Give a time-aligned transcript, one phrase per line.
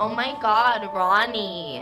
[0.00, 1.80] Oh my god, Ronnie.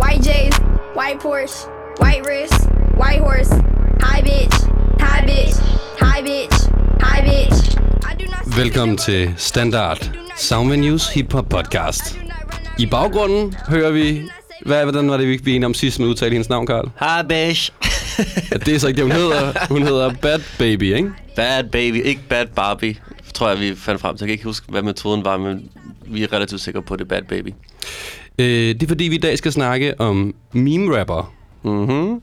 [0.00, 0.56] White J's,
[0.94, 1.66] white Porsche,
[1.98, 3.50] white wrist, white horse.
[4.00, 4.54] Hi bitch,
[5.00, 5.56] hi bitch,
[5.98, 6.56] hi bitch,
[7.02, 8.56] hi bitch.
[8.56, 12.18] Velkommen til Standard Soundvenues Hip Hop Podcast.
[12.78, 14.28] I baggrunden hører vi...
[14.66, 16.90] Hvad, hvordan var det, vi vi enige om sidst med at udtale hendes navn, Karl?
[17.00, 17.72] Hi, bish.
[18.50, 19.66] Ja, det er så ikke det, hun hedder.
[19.68, 21.10] Hun hedder Bad Baby, ikke?
[21.36, 22.96] Bad baby, ikke bad Barbie,
[23.34, 24.24] tror jeg, vi fandt frem til.
[24.24, 25.70] Jeg kan ikke huske, hvad metoden var, men
[26.10, 27.48] vi er relativt sikre på, det er bad baby.
[28.38, 31.32] Øh, det er fordi, vi i dag skal snakke om meme-rapper.
[31.62, 32.20] Mhm.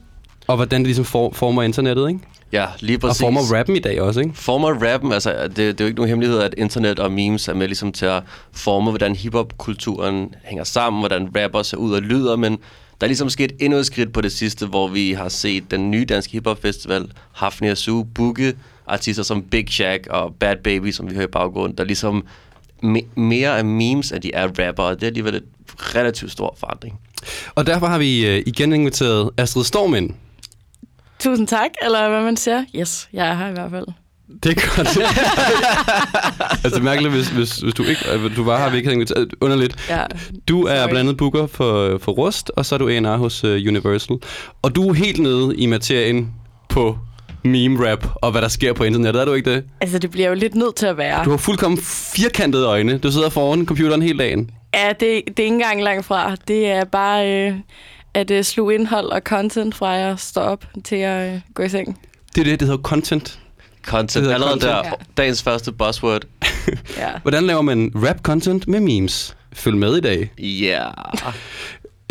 [0.47, 2.19] Og hvordan det ligesom for, former internettet, ikke?
[2.53, 3.21] Ja, lige Og præcis.
[3.21, 4.31] former rappen i dag også, ikke?
[4.35, 7.53] Former rappen, altså det, det er jo ikke nogen hemmelighed, at internet og memes er
[7.53, 8.23] med ligesom til at
[8.53, 12.51] forme, hvordan hiphop-kulturen hænger sammen, hvordan rapper ser ud og lyder, men
[13.01, 15.91] der er ligesom sket endnu et skridt på det sidste, hvor vi har set den
[15.91, 18.53] nye danske hiphop-festival, Hafnia Su, booke
[18.87, 22.23] artister som Big Shaq og Bad Baby, som vi hører i baggrunden, der ligesom
[22.83, 25.43] me- mere er memes, end de er rapper, og det er alligevel et
[25.77, 26.99] relativt stor forandring.
[27.55, 30.09] Og derfor har vi øh, igen inviteret Astrid Storm ind.
[31.19, 32.65] Tusind tak, eller hvad man siger.
[32.75, 33.85] Yes, jeg er her i hvert fald.
[34.43, 34.87] Det er godt.
[36.63, 38.87] altså, det er mærkeligt, hvis, hvis, hvis du ikke øh, du var her, vi ikke
[38.87, 39.33] havde inviteret.
[39.41, 39.85] Underligt.
[39.89, 40.03] Ja.
[40.47, 40.89] Du er Sorry.
[40.89, 44.17] blandt andet booker for, for Rust, og så er du A&R hos uh, Universal.
[44.61, 46.33] Og du er helt nede i materien
[46.69, 46.97] på
[47.43, 49.63] meme-rap og hvad der sker på internettet, er du ikke det?
[49.81, 51.23] Altså, det bliver jo lidt nødt til at være.
[51.25, 51.79] Du har fuldkommen
[52.15, 52.97] firkantede øjne.
[52.97, 54.49] Du sidder foran computeren hele dagen.
[54.73, 56.35] Ja, det, det er ikke engang langt fra.
[56.47, 57.53] Det er bare øh,
[58.13, 61.69] at øh, sluge indhold og content fra jeg står op til at øh, gå i
[61.69, 61.99] seng.
[62.35, 63.39] Det er det, det hedder content.
[63.85, 64.71] Content, Det hedder allerede content.
[64.71, 64.91] der, Ja.
[65.17, 66.21] dagens første buzzword.
[66.97, 67.09] Ja.
[67.21, 69.35] Hvordan laver man rap-content med memes?
[69.53, 70.31] Følg med i dag.
[70.39, 70.85] Ja.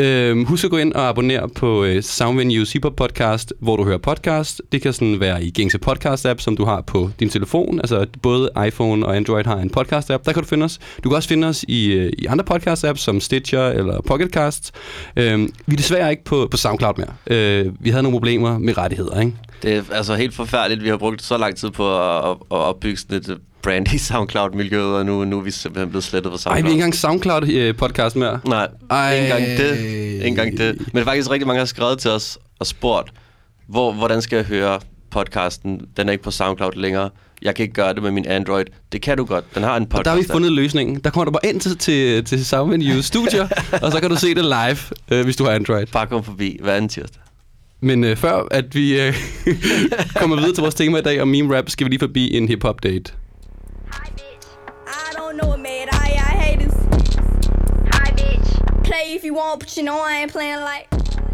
[0.00, 3.84] Øhm, husk at gå ind og abonnere på øh, Soundvenues Hip Hop Podcast, hvor du
[3.84, 4.62] hører podcast.
[4.72, 7.78] Det kan sådan være i gængse podcast-app, som du har på din telefon.
[7.78, 10.22] Altså både iPhone og Android har en podcast-app.
[10.24, 10.78] Der kan du finde os.
[11.04, 14.74] Du kan også finde os i, øh, i andre podcast-apps, som Stitcher eller Pocketcast.
[15.16, 17.36] Øhm, vi er desværre ikke på, på SoundCloud mere.
[17.36, 19.32] Øh, vi havde nogle problemer med rettigheder, ikke?
[19.62, 20.84] Det er altså helt forfærdeligt.
[20.84, 23.98] Vi har brugt så lang tid på at, at, at opbygge sådan et brand i
[23.98, 27.42] SoundCloud-miljøet, og nu, nu er vi simpelthen blevet slettet fra Ej, vi er SoundCloud.
[27.42, 28.40] ikke engang SoundCloud-podcast mere.
[28.44, 29.14] Nej, Ej.
[29.14, 29.78] ikke engang det.
[29.78, 30.94] Ikke engang det.
[30.94, 33.10] Men faktisk rigtig mange har skrevet til os og spurgt,
[33.68, 35.80] hvor, hvordan skal jeg høre podcasten?
[35.96, 37.10] Den er ikke på SoundCloud længere.
[37.42, 38.64] Jeg kan ikke gøre det med min Android.
[38.92, 39.54] Det kan du godt.
[39.54, 39.98] Den har en podcast.
[39.98, 41.00] Og der har vi fundet løsningen.
[41.04, 43.48] Der kommer du bare ind til, til, til Soundvenues studier,
[43.82, 44.78] og så kan du se det live,
[45.10, 45.86] øh, hvis du har Android.
[45.86, 47.22] Bare kom forbi hver anden tirsdag.
[47.80, 49.14] Men øh, før at vi øh,
[50.20, 52.48] kommer videre til vores tema i dag om meme rap, skal vi lige forbi en
[52.48, 53.12] hip-hop date.
[53.90, 54.46] Hi bitch.
[54.86, 55.88] I don't know it, man.
[55.92, 56.74] I, I hate this.
[57.92, 58.48] Hi bitch.
[58.84, 60.86] Play if you want, but you know I ain't playing like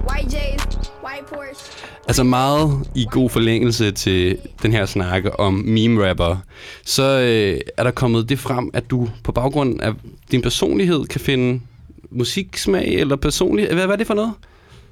[0.08, 0.62] white J's,
[1.04, 1.72] white Porsche.
[2.08, 6.36] Altså meget i god forlængelse til den her snakke om meme-rapper,
[6.84, 9.92] så øh, er der kommet det frem, at du på baggrund af
[10.30, 11.60] din personlighed kan finde
[12.10, 13.74] musiksmag eller personlighed.
[13.74, 14.32] Hvad, hvad er det for noget?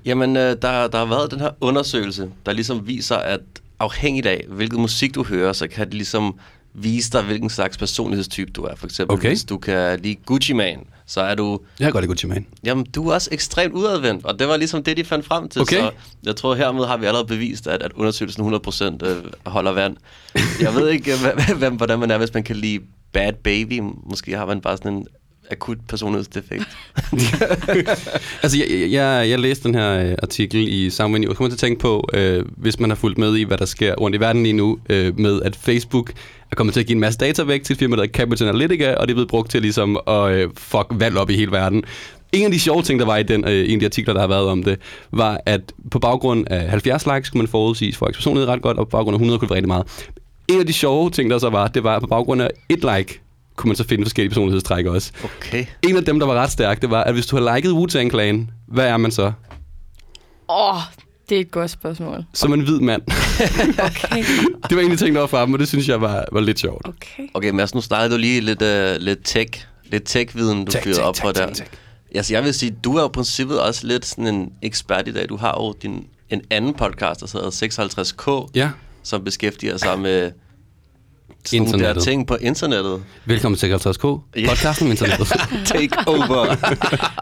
[0.05, 3.41] Jamen, øh, der, der har været den her undersøgelse, der ligesom viser, at
[3.79, 6.39] afhængigt af, hvilken musik du hører, så kan det ligesom
[6.75, 8.75] vise dig, hvilken slags personlighedstype du er.
[8.77, 9.29] For eksempel, Okay.
[9.29, 11.61] hvis du kan lide Gucci Mane, så er du...
[11.79, 12.45] Jeg kan godt lide Gucci Mane.
[12.65, 15.61] Jamen, du er også ekstremt udadvendt, og det var ligesom det, de fandt frem til.
[15.63, 15.77] Okay.
[15.77, 15.91] Så
[16.23, 19.17] jeg tror, hermed har vi allerede bevist, at, at undersøgelsen 100% øh,
[19.47, 19.97] holder vand.
[20.61, 21.13] Jeg ved ikke,
[21.59, 22.81] hvem, hvordan man er, hvis man kan lide
[23.13, 23.81] Bad Baby.
[24.11, 25.07] Måske har man bare sådan en
[25.53, 26.65] akut personlighedsdefekt.
[28.43, 31.59] Altså, jeg, jeg, jeg læste den her øh, artikel i Soundvenue, og kommer til at
[31.59, 34.43] tænke på, øh, hvis man har fulgt med i, hvad der sker rundt i verden
[34.43, 36.13] lige nu, øh, med at Facebook
[36.51, 38.49] er kommet til at give en masse data væk til et firma, der hedder Cambridge
[38.49, 41.53] Analytica, og det er blevet brugt til ligesom at øh, fuck valg op i hele
[41.53, 41.85] verden.
[42.33, 44.21] En af de sjove ting, der var i den, øh, en af de artikler, der
[44.21, 44.79] har været om det,
[45.13, 45.61] var, at
[45.91, 49.15] på baggrund af 70 likes kunne man forudsige folks personlighed ret godt, og på baggrund
[49.15, 49.87] af 100 kunne det være rigtig meget.
[50.49, 52.85] En af de sjove ting, der så var, det var, at på baggrund af et
[52.97, 53.21] like,
[53.61, 55.13] kunne man så finde forskellige personlighedstræk også.
[55.25, 55.67] Okay.
[55.89, 58.11] En af dem, der var ret stærk, det var, at hvis du har liket Wu-Tang
[58.11, 59.23] Clan, hvad er man så?
[60.49, 60.81] Åh, oh,
[61.29, 62.25] det er et godt spørgsmål.
[62.35, 63.03] Som en hvid mand.
[63.79, 64.25] Okay.
[64.69, 66.41] det var en af de ting, der var fremme, og det synes jeg var, var
[66.41, 66.89] lidt sjovt.
[66.89, 67.23] Okay.
[67.35, 70.97] Okay, Mads, nu snakkede du lige lidt, uh, lidt tech, lidt tech-viden, du Tech, fyrede
[70.99, 71.53] tech, op tech, på tech, der.
[71.55, 71.71] tech.
[72.15, 75.13] Altså, jeg vil sige, du er jo i princippet også lidt sådan en ekspert i
[75.13, 75.29] dag.
[75.29, 77.51] Du har jo din, en anden podcast, der hedder
[78.47, 78.71] 56K, Ja.
[79.03, 80.31] som beskæftiger sig med
[81.45, 82.03] sådan nogle der Internettet.
[82.05, 83.03] ting på internettet.
[83.25, 84.03] Velkommen til 56K,
[84.49, 85.27] podcasten om internettet.
[85.65, 86.57] Take over.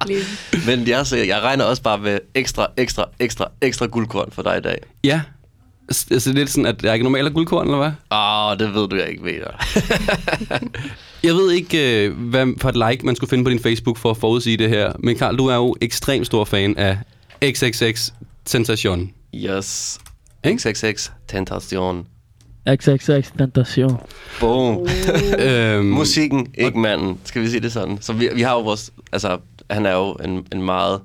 [0.06, 0.20] Lige.
[0.76, 4.58] Men jeg, så jeg regner også bare med ekstra, ekstra, ekstra, ekstra guldkorn for dig
[4.58, 4.78] i dag.
[5.04, 5.20] ja.
[5.92, 7.90] S- Altså lidt sådan, at jeg ikke normalt er guldkorn, eller hvad?
[8.12, 9.32] Åh, oh, det ved du, jeg ikke ved.
[11.22, 14.10] Jeg ved ikke, øh, hvad for et like, man skulle finde på din Facebook for
[14.10, 14.92] at forudsige det her.
[14.98, 16.98] Men Karl, du er jo ekstremt stor fan af
[17.44, 18.10] XXX
[18.46, 19.10] Sensation.
[19.34, 19.98] Yes.
[20.44, 20.58] Ikke?
[20.74, 22.06] XXX Tentation.
[22.76, 23.96] XXX Tentation.
[24.40, 24.88] Boom.
[25.38, 27.18] øhm, Musikken, ikke manden.
[27.24, 27.98] Skal vi sige det sådan?
[28.00, 28.92] Så vi, vi har jo vores...
[29.12, 29.38] Altså,
[29.70, 31.00] han er jo en, en meget...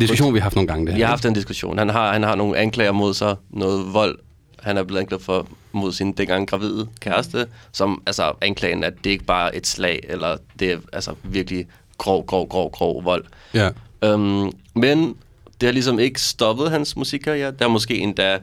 [0.00, 0.96] Diskussion, vi har haft nogle gange, det her.
[0.96, 1.78] Vi har haft en diskussion.
[1.78, 4.18] Han har, han har nogle anklager mod sig, noget vold.
[4.60, 9.10] Han er blevet anklaget for mod sin dengang gravide kæreste, som altså anklagen, at det
[9.10, 11.66] ikke bare er et slag, eller det er altså virkelig
[11.98, 13.24] grov, grov, grov, grov vold.
[13.54, 13.68] Ja.
[14.04, 15.14] Øhm, men
[15.60, 17.50] det har ligesom ikke stoppet hans musikkarriere.
[17.50, 18.38] Det har måske endda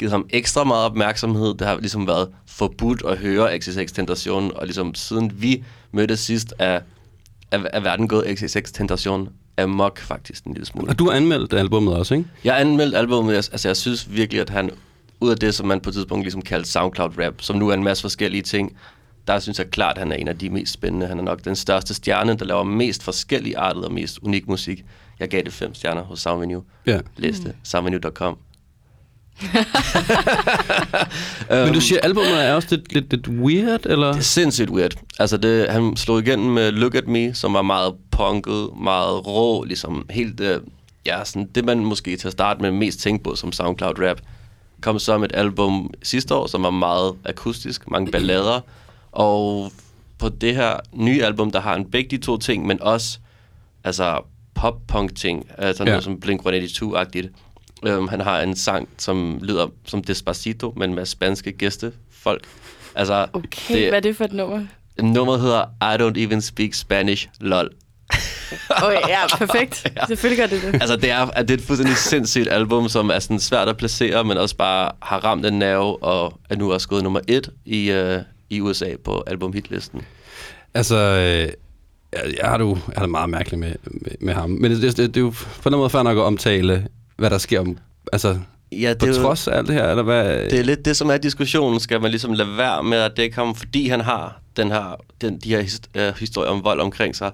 [0.00, 1.54] givet ham ekstra meget opmærksomhed.
[1.54, 6.54] Det har ligesom været forbudt at høre XXX Tentation, og ligesom siden vi mødtes sidst,
[6.58, 6.80] er,
[7.50, 10.88] er, er verden gået XXX Tentation amok faktisk en lille smule.
[10.88, 12.28] Og du har anmeldt albumet også, ikke?
[12.44, 14.70] Jeg har anmeldt albumet, altså jeg synes virkelig, at han,
[15.20, 17.84] ud af det, som man på et tidspunkt ligesom kaldte SoundCloud-rap, som nu er en
[17.84, 18.76] masse forskellige ting,
[19.26, 21.06] der synes jeg klart, at han er en af de mest spændende.
[21.06, 24.84] Han er nok den største stjerne, der laver mest forskellige artet og mest unik musik.
[25.18, 26.62] Jeg gav det fem stjerner hos Soundvenue.
[26.86, 27.00] Ja.
[27.16, 27.54] Læs det.
[27.64, 28.38] Soundvenue.com.
[31.50, 34.08] Men du siger, albumet er også lidt, lidt, lidt weird, eller?
[34.12, 34.92] Det er sindssygt weird.
[35.18, 39.64] Altså, det, han slog igennem med Look At Me, som var meget punket, meget rå,
[39.64, 40.60] ligesom helt, øh,
[41.06, 44.18] ja, sådan det man måske til at starte med mest tænkte på som SoundCloud-rap.
[44.80, 48.60] Kom så med et album sidste år, som var meget akustisk, mange ballader,
[49.12, 49.72] og
[50.18, 53.18] på det her nye album, der har han begge de to ting, men også
[53.84, 54.18] altså
[54.54, 55.88] pop-punk-ting, altså Ja.
[55.88, 57.28] noget som Blink-182-agtigt.
[57.82, 62.44] Um, han har en sang, som lyder som Despacito, men med spanske gæstefolk.
[62.94, 63.88] Altså, Okay, det...
[63.88, 64.66] hvad er det for et nummer?
[65.02, 67.70] Nummeret hedder I don't even speak Spanish, lol.
[68.70, 69.86] Okay, ja, perfekt.
[69.96, 70.06] ja.
[70.06, 70.82] Selvfølgelig gør det det.
[70.82, 73.76] Altså, det er, at det er et fuldstændig sindssygt album, som er sådan svært at
[73.76, 77.50] placere, men også bare har ramt en nerve, og er nu også gået nummer et
[77.64, 80.02] i, uh, i USA på albumhitlisten.
[80.74, 81.52] Altså, øh,
[82.12, 84.50] jeg, jeg har jo jeg har det meget mærkeligt med, med, med ham.
[84.50, 86.86] Men det, det, det, det er jo på den måde fair nok at omtale,
[87.20, 87.78] hvad der sker om,
[88.12, 88.38] altså,
[88.72, 90.50] Ja, på det er, jo, trods af alt det her, eller hvad?
[90.50, 91.80] det er lidt det, som er diskussionen.
[91.80, 95.38] Skal man ligesom lade være med at dække ham, fordi han har den her, den,
[95.38, 97.30] de her his, uh, historier om vold omkring sig,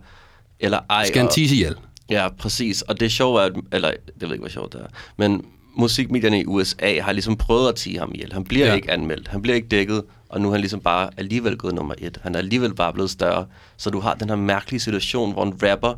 [0.60, 1.06] eller ej.
[1.06, 1.76] Skal han tise ihjel?
[2.10, 2.82] Ja, præcis.
[2.82, 4.86] Og det sjove er, eller jeg ved ikke, hvor sjovt det er,
[5.16, 5.44] men
[5.76, 8.32] musikmedierne i USA har ligesom prøvet at tige ham ihjel.
[8.32, 8.74] Han bliver ja.
[8.74, 11.94] ikke anmeldt, han bliver ikke dækket, og nu er han ligesom bare alligevel gået nummer
[11.98, 12.18] et.
[12.22, 13.46] Han er alligevel bare blevet større.
[13.76, 15.94] Så du har den her mærkelige situation, hvor en rapper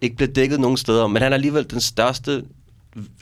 [0.00, 2.44] ikke bliver dækket nogen steder, men han er alligevel den største,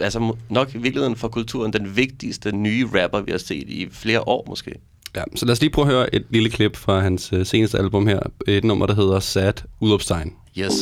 [0.01, 4.29] altså nok i virkeligheden for kulturen, den vigtigste nye rapper, vi har set i flere
[4.29, 4.75] år måske.
[5.17, 7.79] Ja, så lad os lige prøve at høre et lille klip fra hans øh, seneste
[7.79, 8.21] album her.
[8.49, 10.33] Et nummer, der hedder Sad Udopstein.
[10.59, 10.73] Yes.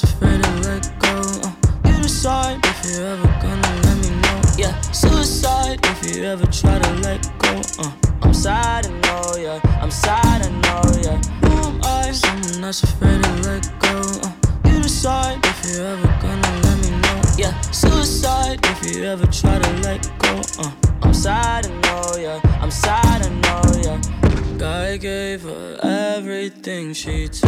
[0.00, 1.16] That's afraid to let go.
[1.42, 4.42] Uh, you decide if you're ever gonna let me know.
[4.56, 7.60] Yeah, suicide if you ever try to let go.
[7.80, 7.90] Uh,
[8.22, 9.80] I'm sad, I know, yeah.
[9.82, 11.18] I'm sad, I know, yeah.
[11.42, 12.12] Who am I?
[12.12, 13.98] Someone that's afraid to let go.
[14.22, 17.22] Uh, you decide if you're ever gonna let me know.
[17.36, 20.40] Yeah, suicide if you ever try to let go.
[20.60, 20.70] Uh,
[21.02, 22.58] I'm sad, I know, yeah.
[22.62, 24.18] I'm sad, I know, yeah.
[24.60, 26.92] I gave her everything.
[26.92, 27.47] She took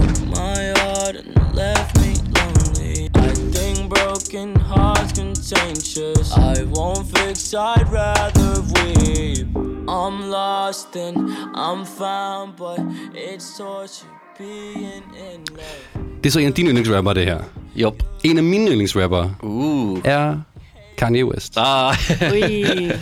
[7.50, 9.46] fix, I'd rather weep.
[9.88, 11.16] I'm lost and
[11.54, 12.80] I'm found, but
[13.14, 14.06] it's torture
[14.38, 16.04] being in love.
[16.24, 17.38] Det er så en af dine yndlingsrapper, det her.
[17.76, 18.02] Jup.
[18.24, 19.98] En af mine yndlingsrapper Uh.
[20.04, 20.40] er
[20.98, 21.54] Kanye West.
[21.56, 21.94] Ah.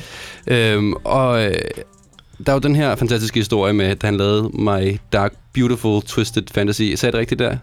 [0.51, 1.55] Øhm, og øh,
[2.47, 6.43] der er jo den her fantastiske historie med, da han lavede My Dark Beautiful Twisted
[6.51, 6.83] Fantasy.
[6.95, 7.57] Sagde det rigtigt der?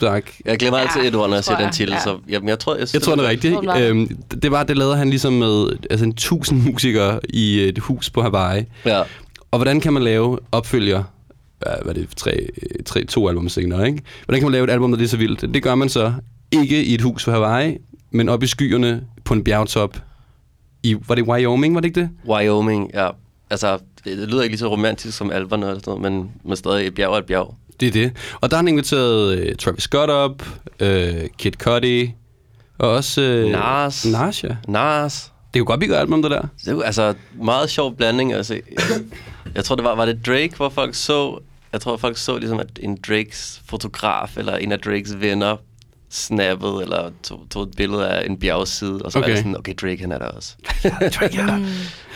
[0.00, 0.40] Dark...
[0.44, 2.00] Jeg glemmer altid Ja, et ord, når jeg ser den titel, Ja.
[2.00, 3.56] så jamen, jeg tror, jeg, Jeg tror, det er rigtigt.
[3.80, 8.10] Øhm, det var, det lavede han ligesom med altså, en tusind musikere i et hus
[8.10, 8.64] på Hawaii.
[8.84, 9.02] Ja.
[9.50, 11.02] Og hvordan kan man lave opfølger,
[11.58, 12.46] hvad er det, tre,
[12.86, 14.02] tre, to album senere, ikke?
[14.24, 15.54] Hvordan kan man lave et album, der er lige så vildt?
[15.54, 16.12] Det gør man så
[16.50, 17.76] ikke i et hus på Hawaii,
[18.10, 19.98] men op i skyerne på en bjergtop
[20.82, 22.10] i, var det Wyoming, var det ikke det?
[22.28, 23.08] Wyoming, ja.
[23.50, 26.86] Altså, det, lyder ikke lige så romantisk som alberne eller sådan noget, men, men stadig
[26.86, 27.54] et bjerg er et bjerg.
[27.80, 28.12] Det er det.
[28.40, 30.42] Og der har han inviteret øh, Travis Scott op,
[30.80, 32.14] øh, Kid Cudi,
[32.78, 33.22] og også...
[33.22, 34.06] Øh, Nas.
[34.06, 34.56] Nas, ja.
[34.68, 35.32] Nas.
[35.54, 36.42] Det kunne godt blive et album, det der.
[36.64, 38.32] Det er altså meget sjov blanding.
[38.32, 38.60] Altså,
[39.54, 41.38] jeg tror, det var, var det Drake, hvor folk så...
[41.72, 45.56] Jeg tror, folk så ligesom, at en Drakes fotograf eller en af Drakes venner
[46.10, 49.28] snappede eller tog, tog et billede af en bjergside, og så okay.
[49.28, 50.54] var det sådan, okay, Drake han er der også.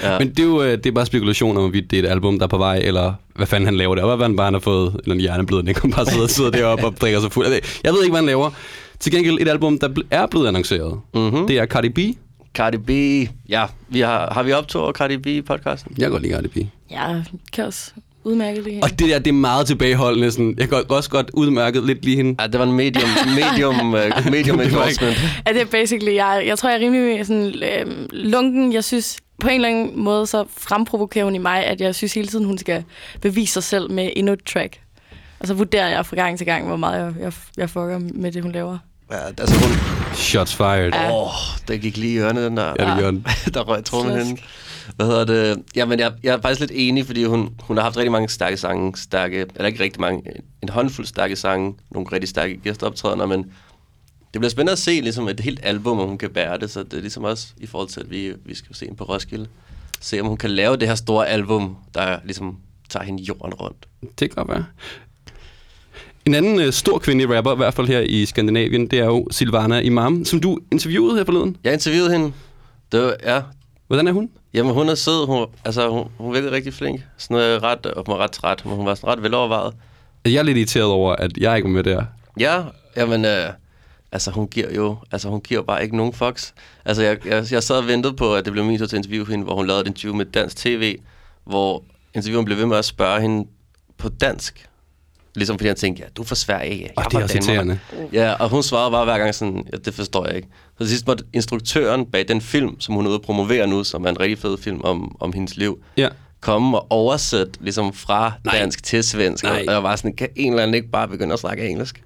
[0.03, 0.19] Ja.
[0.19, 2.39] Men det er jo øh, det er bare spekulation om, hvorvidt det er et album,
[2.39, 4.17] der er på vej, eller hvad fanden han laver der.
[4.17, 7.21] Hvad han bare han har fået en hjerneblødning, og bare sidder, sidder deroppe og drikker
[7.21, 7.47] sig fuld.
[7.47, 8.51] Altså, Jeg ved ikke, hvad han laver.
[9.01, 11.01] Til gengæld et album, der er blevet annonceret.
[11.15, 11.47] Mhm.
[11.47, 11.99] Det er Cardi B.
[12.55, 12.91] Cardi B.
[13.49, 15.91] Ja, vi har, har vi optog Cardi B-podcasten?
[15.99, 16.57] Jeg kan godt lide Cardi B.
[16.91, 17.23] Ja,
[17.53, 17.91] kan også
[18.25, 18.83] udmærke det her.
[18.83, 20.31] Og det der, det er meget tilbageholdende.
[20.31, 20.55] Sådan.
[20.59, 22.43] Jeg kan også godt udmærket lidt lige hende.
[22.43, 25.17] Ja, det var en medium, medium, uh, medium endorsement.
[25.47, 28.73] Ja, det er basically, jeg, jeg tror, jeg er rimelig sådan, øh, lunken.
[28.73, 32.15] Jeg synes, på en eller anden måde, så fremprovokerer hun i mig, at jeg synes
[32.15, 32.85] hele tiden, hun skal
[33.21, 34.81] bevise sig selv med endnu et track.
[35.41, 38.33] Og så vurderer jeg fra gang til gang, hvor meget jeg, jeg, jeg fucker med
[38.33, 38.79] det, hun laver.
[39.13, 39.77] Ja, altså hun...
[40.15, 40.95] Shots fired.
[40.95, 41.11] Ja.
[41.11, 41.33] Åh, oh,
[41.69, 42.75] den gik lige i ørene, den der.
[42.79, 43.27] Ja, det gjorde den.
[43.55, 44.43] der røg trummen Slask.
[44.97, 45.63] Hvad hedder det?
[45.77, 48.57] Jamen, jeg, jeg er faktisk lidt enig, fordi hun, hun har haft rigtig mange stærke
[48.57, 48.97] sange.
[48.97, 50.23] Stærke, eller ikke rigtig mange,
[50.63, 51.75] en håndfuld stærke sange.
[51.91, 53.43] Nogle rigtig stærke gæsteoptrædener, men
[54.33, 56.71] det bliver spændende at se ligesom et helt album, om hun kan bære det.
[56.71, 59.05] Så det er ligesom også i forhold til, at vi, vi skal se hende på
[59.05, 59.47] Roskilde.
[60.01, 62.57] Se, om hun kan lave det her store album, der ligesom
[62.89, 63.87] tager hende jorden rundt.
[64.01, 64.65] Det kan godt være.
[66.27, 69.29] En anden øh, stor kvindelig rapper, i hvert fald her i Skandinavien, det er jo
[69.31, 71.57] Silvana Imam, som du interviewede her forleden.
[71.65, 72.33] Jeg interviewede hende.
[72.93, 73.43] Det var, ja,
[73.93, 74.31] Hvordan er hun?
[74.55, 75.27] Jamen, hun er sød.
[75.27, 77.01] Hun, altså, hun, hun virkede rigtig flink.
[77.19, 79.75] Sådan øh, ret, og hun var ret træt, men hun var sådan ret velovervejet.
[80.25, 82.05] Jeg er lidt irriteret over, at jeg ikke var med der.
[82.41, 82.63] Ja,
[82.97, 83.49] jamen, øh,
[84.13, 86.55] altså, hun giver jo, altså, hun giver bare ikke nogen fucks.
[86.85, 88.99] Altså, jeg, jeg, jeg sad og ventede på, at det blev min tur til at
[88.99, 90.99] interviewe hende, hvor hun lavede et interview med dansk tv,
[91.45, 93.49] hvor intervieweren blev ved med at spørge hende
[93.99, 94.67] på dansk.
[95.35, 97.39] Ligesom fordi han tænkte, ja, du er fra Sverige, jeg Og det er fra også
[97.47, 97.79] Danmark.
[97.91, 98.11] irriterende.
[98.13, 100.49] Ja, og hun svarede bare hver gang sådan, ja, det forstår jeg ikke.
[100.81, 104.05] Så sidst måtte instruktøren bag den film, som hun er ude at promovere nu, som
[104.05, 106.09] er en rigtig fed film om, om hendes liv, Ja.
[106.41, 108.59] komme og oversætte ligesom fra Nej.
[108.59, 109.45] dansk til svensk.
[109.45, 109.65] Nej.
[109.69, 112.03] Og jeg var sådan, kan en eller anden ikke bare begynde at snakke engelsk?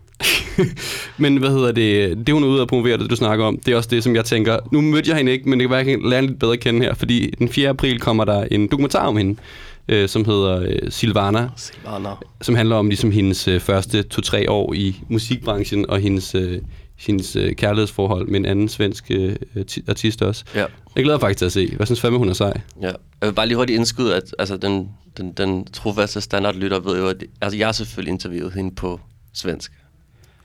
[1.18, 2.18] Men hvad hedder det?
[2.26, 4.16] Det hun er ude at promovere, det du snakker om, det er også det, som
[4.16, 4.58] jeg tænker.
[4.72, 6.52] Nu mødte jeg hende ikke, men det kan være, at jeg kan lære lidt bedre
[6.52, 6.94] at kende her.
[6.94, 7.68] Fordi den 4.
[7.68, 9.40] april kommer der en dokumentar om hende,
[9.88, 11.48] øh, som hedder øh, Silvana.
[11.56, 12.08] Silvana.
[12.40, 16.58] som handler om ligesom hendes øh, første to-tre år i musikbranchen og hendes, øh,
[16.98, 19.36] hendes øh, kærlighedsforhold med en anden svensk øh,
[19.66, 20.44] ti- artist også.
[20.54, 20.60] Ja.
[20.96, 21.76] Jeg glæder mig faktisk til at se.
[21.76, 22.60] Hvad synes fandme, hun er sej?
[22.82, 22.92] ja.
[23.20, 27.08] Jeg vil bare lige hurtigt indskyde, at altså, den, den, den trofaste standardlytter ved jo,
[27.08, 29.00] at altså, jeg har selvfølgelig interviewet hende på
[29.34, 29.72] svensk.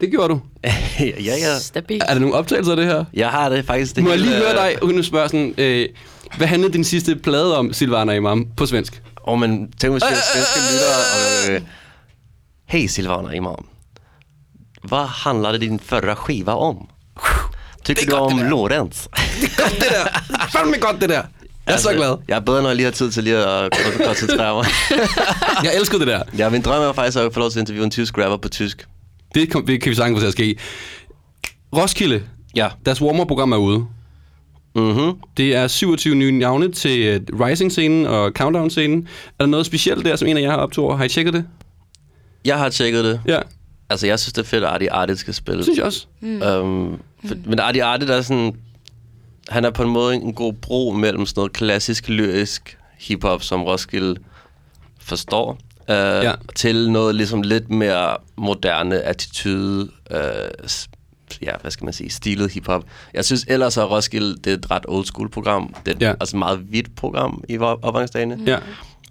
[0.02, 0.42] Det gjorde du.
[1.00, 1.60] ja, ja.
[1.60, 2.04] Stabilt.
[2.08, 3.06] Er der nogle optagelser af det her?
[3.14, 3.96] Jeg har det faktisk.
[3.96, 5.90] Det Må jeg lige høre øh, dig, uden at spørge sådan, øh,
[6.38, 9.02] hvad handlede din sidste plade om, Silvana Imam, på svensk?
[9.28, 11.56] Åh, men tænk hvis jeg svenske lytter.
[11.56, 11.62] Øh,
[12.68, 13.66] Hej Silvana Imam.
[14.84, 16.88] Vad handlade din förra skiva om?
[17.86, 19.08] Tycker du om Lorenz?
[19.58, 20.22] Det der!
[20.54, 21.22] Fandme godt, det der!
[21.66, 22.18] Jeg er så glad.
[22.28, 24.66] Jeg er bedre, når jeg lige har tid til lige at kon- koncentrere mig.
[25.64, 26.24] Jeg elsker det der.
[26.38, 28.50] ja, min drøm er faktisk at få lov til at interviewe en tysk rapper på
[28.50, 28.88] tysk.
[29.36, 30.56] Det, kom, det kan vi sagtens få til at ske.
[31.78, 32.24] Roskilde,
[32.56, 32.70] Ja.
[32.86, 33.86] deres warm-up-program er ude.
[34.76, 35.14] Mhm.
[35.38, 39.08] Det er 27 nye navne til uh, Rising-scenen og Countdown-scenen.
[39.40, 40.98] Er der noget specielt der, som en af jer har optog?
[40.98, 41.46] Har I tjekket det?
[42.46, 43.22] Jeg har tjekket det.
[43.26, 43.40] Ja,
[43.92, 45.58] Altså, jeg synes, det er fedt, at Artie Artie skal spille.
[45.58, 46.06] det synes jeg også.
[46.20, 46.42] Mm.
[46.42, 48.56] Um, for, men Artie Artie, der er sådan...
[49.50, 53.64] Han er på en måde en god bro mellem sådan noget klassisk, lyrisk hiphop, som
[53.64, 54.16] Roskilde
[55.02, 56.32] forstår, uh, ja.
[56.56, 59.90] til noget ligesom lidt mere moderne attitude,
[60.68, 60.90] s-
[61.42, 62.84] ja, hvad skal man sige, stilet hiphop.
[63.14, 65.76] Jeg synes ellers, at Roskilde, det er et ret old school program.
[65.86, 66.14] Det er Ja.
[66.20, 68.40] altså et meget hvidt program i op- opgangsdagene.
[68.46, 68.58] Ja.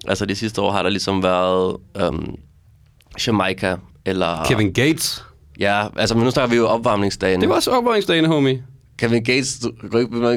[0.08, 1.76] Altså de sidste år har der ligesom været
[2.08, 2.36] um,
[3.26, 4.44] Jamaica, eller...
[4.44, 5.24] Kevin Gates.
[5.60, 7.40] Ja, altså men nu snakker vi jo opvarmningsdagen.
[7.40, 8.62] Det var også opvarmningsdagen, homie.
[9.00, 9.60] Kevin Gates,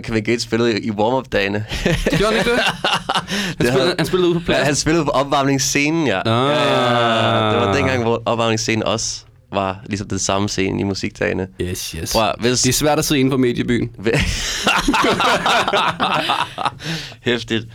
[0.03, 1.65] Kevin Gates spillede i warm-up-dagene.
[2.17, 2.59] Gjorde han ikke det?
[3.33, 4.65] Han, Det spillede, han spillede ude på ja, pladsen.
[4.65, 6.21] han spillede på opvarmningsscenen, ja.
[6.25, 6.49] Ah.
[6.49, 7.51] ja, ja.
[7.51, 11.47] Det var dengang, hvor opvarmningsscenen også var ligesom den samme scene i musikdagene.
[11.61, 12.13] Yes, yes.
[12.13, 12.61] Prøv, hvis...
[12.61, 13.91] Det er svært at sidde inden for mediebyen.
[17.21, 17.67] Hæftigt.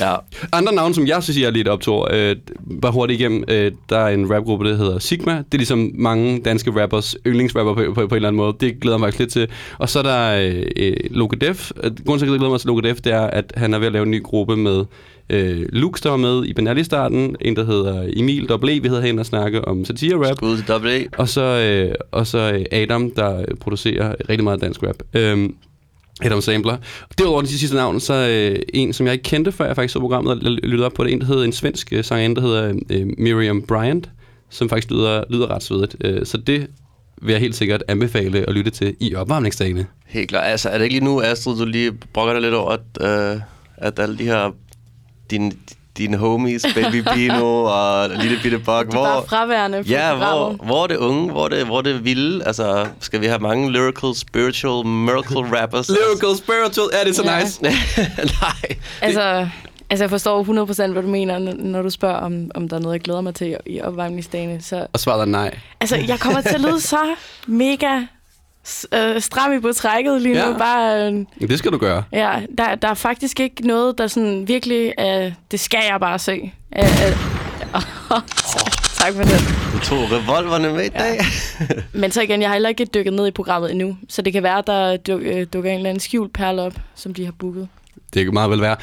[0.00, 0.16] Ja.
[0.52, 2.36] Andre navne, som jeg synes, jeg er lidt optog, øh,
[2.82, 3.44] bare hurtigt igennem.
[3.48, 5.32] Øh, der er en rapgruppe, der hedder Sigma.
[5.36, 8.56] Det er ligesom mange danske rappers yndlingsrapper på, på, på, en eller anden måde.
[8.60, 9.48] Det glæder mig faktisk lidt til.
[9.78, 11.70] Og så er der øh, øh, Logadef.
[11.76, 13.86] Øh, Grunden til, at jeg glæder mig til Logadef, det er, at han er ved
[13.86, 14.84] at lave en ny gruppe med
[15.30, 17.36] øh, Lux, der var med i Benal i starten.
[17.40, 18.66] En, der hedder Emil W.
[18.82, 20.36] Vi havde hen og snakke om satire-rap.
[20.36, 21.04] Skud til AA.
[21.18, 24.96] Og så, øh, og så øh, Adam, der øh, producerer rigtig meget dansk rap.
[25.14, 25.54] Øhm,
[26.22, 26.76] Adam Sampler.
[27.18, 30.00] Derudover den sidste navn, så øh, en, som jeg ikke kendte, før jeg faktisk så
[30.00, 31.12] programmet og lyttede op på det.
[31.12, 34.10] En, der hedder en svensk øh, sangerinde, der hedder øh, Miriam Bryant,
[34.50, 35.96] som faktisk lyder, lyder ret svedigt.
[36.04, 36.66] Øh, så det
[37.22, 39.86] vil jeg helt sikkert anbefale at lytte til i opvarmningsdagene.
[40.06, 40.46] Helt klart.
[40.46, 43.40] Altså, er det ikke lige nu, Astrid, du lige brokker dig lidt over, at, øh,
[43.76, 44.54] at alle de her...
[45.34, 45.52] Dine,
[45.98, 50.60] dine homies, Baby Bino og Lille Bitte Bok, er bare fraværende på Ja, hvor, programmet.
[50.66, 52.44] hvor er det unge, hvor er det, hvor er det vilde?
[52.46, 55.88] Altså, skal vi have mange lyrical, spiritual, miracle rappers?
[55.88, 57.40] Lyrical, spiritual, ja, det er så Ja.
[57.42, 57.62] nice.
[58.42, 58.76] Nej.
[59.02, 59.48] Altså,
[59.90, 60.42] altså, jeg forstår
[60.88, 63.34] 100% hvad du mener, når du spørger, om, om der er noget, jeg glæder mig
[63.34, 64.62] til i opvarmningsdagene.
[64.62, 65.58] Så, Og svaret er nej.
[65.80, 66.98] altså, jeg kommer til at lyde så
[67.46, 68.00] mega
[68.94, 70.50] øh, stram i betrækket lige Ja.
[70.52, 70.58] nu.
[70.58, 72.02] Bare, øh, Det skal du gøre.
[72.12, 74.92] ja, der, der er faktisk ikke noget, der sådan virkelig...
[75.00, 76.52] Øh, det skal jeg bare se.
[76.78, 77.16] Øh, øh,
[79.00, 79.40] tak for det.
[79.72, 81.20] Du tog revolverne med i dag.
[82.00, 83.96] Men så igen, jeg har heller ikke dykket ned i programmet endnu.
[84.08, 87.14] Så det kan være, der duk, øh, dukker en eller anden skjult perle op, som
[87.14, 87.68] de har booket.
[88.14, 88.76] Det kan meget vel være.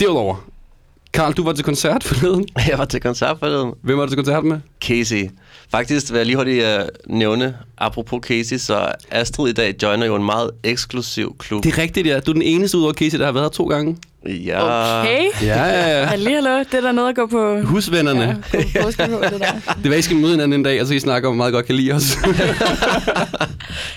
[0.00, 0.44] Derudover,
[1.12, 2.46] Karl, du var til koncert forleden.
[2.68, 3.74] Jeg var til koncert forleden.
[3.82, 4.60] Hvem var du til koncert med?
[4.80, 5.30] Casey.
[5.70, 10.14] Faktisk vil jeg lige hurtigt uh, nævne, apropos Casey, så Astrid i dag joiner jo
[10.14, 11.64] en meget eksklusiv klub.
[11.64, 12.20] Det er rigtigt, ja.
[12.20, 13.96] Du er den eneste ud over Casey, der har været her to gange.
[14.28, 15.00] Ja.
[15.00, 15.24] Okay.
[15.42, 16.04] Ja, ja, ja.
[16.12, 16.58] Halli, hallo.
[16.58, 17.60] Det er der noget at gå på...
[17.60, 18.44] Husvennerne.
[18.54, 19.74] Ja, på på det der.
[19.82, 21.66] Det var, I skal møde hinanden en dag, og så I snakker om, meget godt
[21.66, 22.04] kan lide os.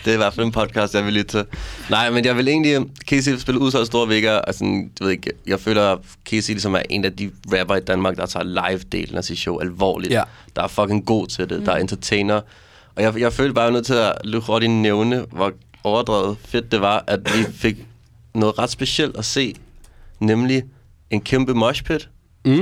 [0.05, 1.45] Det er i hvert fald en podcast, jeg vil lytte til.
[1.89, 2.79] Nej, men jeg vil egentlig...
[3.09, 6.51] Casey spille ud så store vægger, og sådan, du ved ikke, jeg føler, at Casey
[6.51, 10.13] ligesom er en af de rapper i Danmark, der tager live-delen af sit show alvorligt.
[10.13, 10.23] Ja.
[10.55, 11.65] Der er fucking god til det, mm.
[11.65, 12.41] der er entertainer.
[12.95, 15.51] Og jeg, jeg følte bare, jeg nødt til at hurtigt nævne, hvor
[15.83, 17.75] overdrevet fedt det var, at vi fik
[18.33, 19.55] noget ret specielt at se,
[20.21, 20.63] nemlig
[21.09, 22.09] en kæmpe moshpit.
[22.45, 22.53] Mm.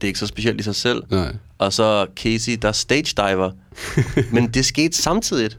[0.00, 1.02] Det er ikke så specielt i sig selv.
[1.10, 1.36] Nej.
[1.58, 3.50] Og så Casey, der stage diver.
[4.34, 5.58] Men det skete samtidigt.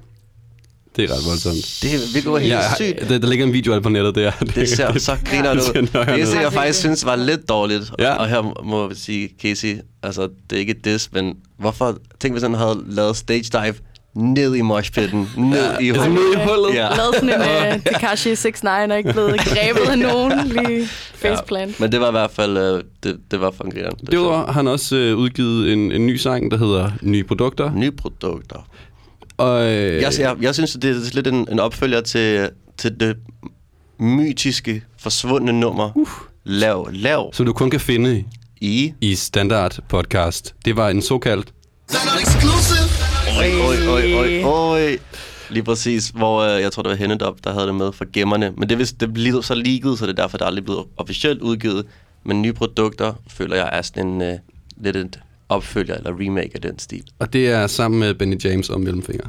[0.96, 1.80] Det er ret voldsomt.
[1.82, 3.10] Det er virkelig helt Ja, sygt.
[3.10, 4.32] der, der ligger en video af det på nettet der.
[4.32, 5.88] Det ser så griner det ser ud.
[5.94, 6.34] nøjeren Det ud.
[6.42, 8.14] jeg faktisk synes var lidt dårligt, Ja.
[8.14, 12.34] og her må jeg sige, Casey, altså det er ikke et diss, men hvorfor, tænk
[12.34, 13.76] hvis han havde lavet stage dive
[14.16, 16.24] ned i moshpitten, ned Ja, i altså hullet.
[16.38, 16.76] ned i hullet.
[16.76, 16.96] Ja.
[16.96, 21.80] Lavet sådan en uh, Tekashi 6 9 og ikke blevet grebet af nogen lige faceplant.
[21.80, 23.96] Men det var i hvert fald, øh, det, det var grineren.
[24.02, 27.64] Det Derudover har han også øh, udgivet en, en ny sang, der hedder Nye Produkter.
[27.64, 28.68] var- Nye produkter.
[29.38, 33.16] Og, øh, Jeg, jeg, jeg synes, det er lidt en, en opfølger til, til det
[34.00, 35.92] mytiske, forsvundne nummer.
[35.98, 36.08] Uh.
[36.44, 38.24] Lav, lav som du kun kan finde
[38.62, 38.94] i.
[39.02, 40.56] i Standard Podcast.
[40.66, 41.48] Det var en såkaldt...
[43.40, 44.98] Oj, oj, oj, oj, oj.
[45.50, 48.54] Lige præcis, hvor øh, jeg tror, det var Hennedop, der havde det med for gemmerne.
[48.58, 50.64] Men det, er vist- det blev så leaget, så det er derfor, der er aldrig
[50.66, 51.86] blevet officielt udgivet.
[52.24, 54.34] Men nye produkter, føler jeg, er sådan en øh,
[54.78, 57.04] lidt et opfølger eller remake af den stil.
[57.20, 59.28] Og det er sammen med Benny James og Mellemfinger.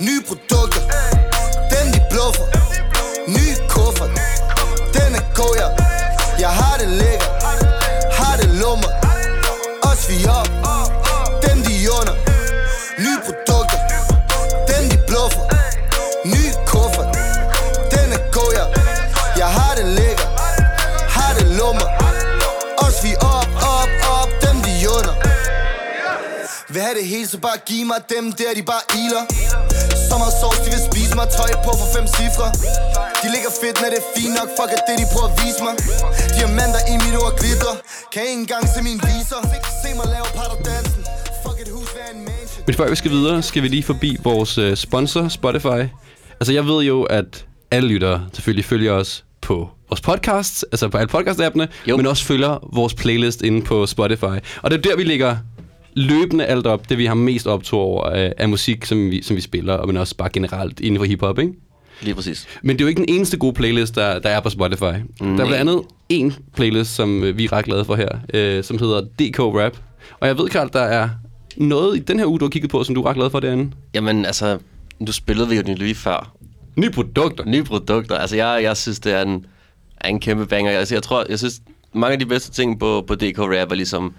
[0.00, 0.80] Nye produkter,
[2.36, 4.10] den Ny kuffert,
[4.94, 5.68] den er god, ja.
[6.38, 7.30] Jeg har det lækker,
[8.12, 8.88] har det lummer.
[9.82, 10.48] Os vi op,
[11.42, 12.14] dem de under.
[12.98, 13.78] Nye produkter,
[14.68, 15.44] den de bluffer.
[16.24, 17.08] Ny kuffert,
[17.90, 18.64] den er god, ja.
[19.36, 20.28] Jeg har det lækker,
[21.08, 21.88] har det lummer.
[22.78, 23.88] Os vi op, op,
[24.20, 25.14] op, dem de under.
[26.68, 29.24] Vil have det hele, så bare giv mig dem der, de bare iler?
[30.10, 31.26] Sommersovs, de vil spise mig.
[31.38, 32.46] Tøj på for fem cifre.
[33.22, 34.48] De ligger fedt, når det er fint nok.
[34.58, 35.74] Fuck er det, de prøver at vise mig.
[36.36, 37.72] Diamanter i mit ord glitter.
[38.12, 39.40] Kan ikke engang se min viser.
[39.82, 40.26] Se mig lave
[40.70, 41.02] dansen.
[41.44, 42.62] Fuck et hus, hvad en mansion?
[42.66, 45.80] Men før vi skal videre, skal vi lige forbi vores øh, sponsor, Spotify.
[46.40, 47.30] Altså, jeg ved jo, at
[47.70, 51.96] alle lyttere selvfølgelig følger os på vores podcasts, altså på alle podcast-appene, Jo.
[51.96, 54.36] men også følger vores playlist inde på Spotify.
[54.62, 55.36] Og det er der, vi lægger
[55.98, 59.36] løbende alt op, det vi har mest optog over af, af musik, som vi, som
[59.36, 61.52] vi spiller, og men også bare generelt inden for hiphop, ikke?
[62.02, 62.46] Lige præcis.
[62.62, 64.82] Men det er jo ikke den eneste gode playlist, der, der er på Spotify.
[64.82, 68.64] Der er blandt andet en playlist, som øh, vi er ret glade for her, øh,
[68.64, 69.76] som hedder DK Rap.
[70.20, 71.08] Og jeg ved, Karl, der er
[71.56, 73.40] noget i den her uge, du har kigget på, som du er ret glad for
[73.40, 73.70] derinde.
[73.94, 74.58] Jamen, altså,
[74.98, 76.32] nu spillede vi jo den lige før.
[76.76, 77.44] Nye produkter.
[77.44, 78.16] Nye produkter.
[78.16, 79.46] Altså, jeg, jeg synes, det er en,
[80.00, 80.70] er en kæmpe banger.
[80.70, 81.60] Altså, jeg tror, jeg synes,
[81.94, 84.14] mange af de bedste ting på, på DK Rap er ligesom,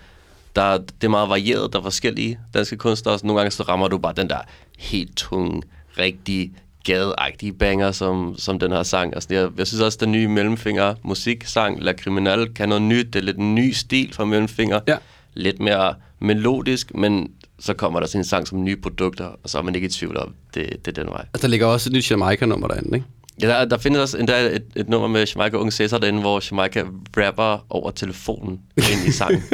[0.55, 3.19] der, det er meget varieret, der er forskellige danske kunstnere.
[3.19, 4.39] Så nogle gange så rammer du bare den der
[4.77, 5.61] helt tunge,
[5.97, 6.51] rigtig
[6.83, 9.13] gadeagtige banger, som, som den her sang.
[9.13, 13.05] Altså, jeg, jeg synes også, den nye Mellemfinger musiksang, La Criminal, kan noget nyt.
[13.05, 14.79] Det er lidt en ny stil fra Mellemfinger.
[14.87, 14.97] Ja.
[15.33, 19.57] Lidt mere melodisk, men så kommer der sådan en sang som nye produkter, og så
[19.57, 21.25] er man ikke i tvivl om, det, det er den vej.
[21.33, 23.07] Altså, der ligger også et nyt Jamaica-nummer derinde, ikke?
[23.41, 26.19] Ja, der, der findes også endda et, et nummer med Jamaica og Unge Cæsar derinde,
[26.19, 26.83] hvor Jamaica
[27.17, 29.43] rapper over telefonen ind i sangen.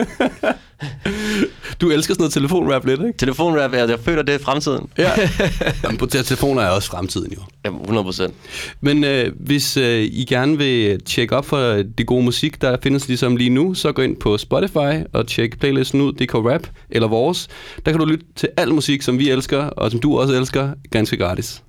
[1.82, 3.18] Du elsker sådan noget telefonrap lidt, ikke?
[3.18, 4.90] Telefonrap, jeg, jeg føler, det er fremtiden.
[4.98, 5.12] Ja.
[5.84, 7.40] Jamen, på telefoner er også fremtiden, jo.
[7.66, 8.34] Jamen, 100 procent.
[8.82, 11.60] Men øh, hvis øh, I gerne vil tjekke op for
[11.98, 15.60] det gode musik, der findes ligesom lige nu, så gå ind på Spotify og tjek
[15.60, 17.48] playlisten ud, DK Rap eller vores.
[17.86, 20.70] Der kan du lytte til al musik, som vi elsker, og som du også elsker,
[20.92, 21.64] ganske gratis.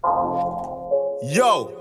[1.37, 1.76] Yo.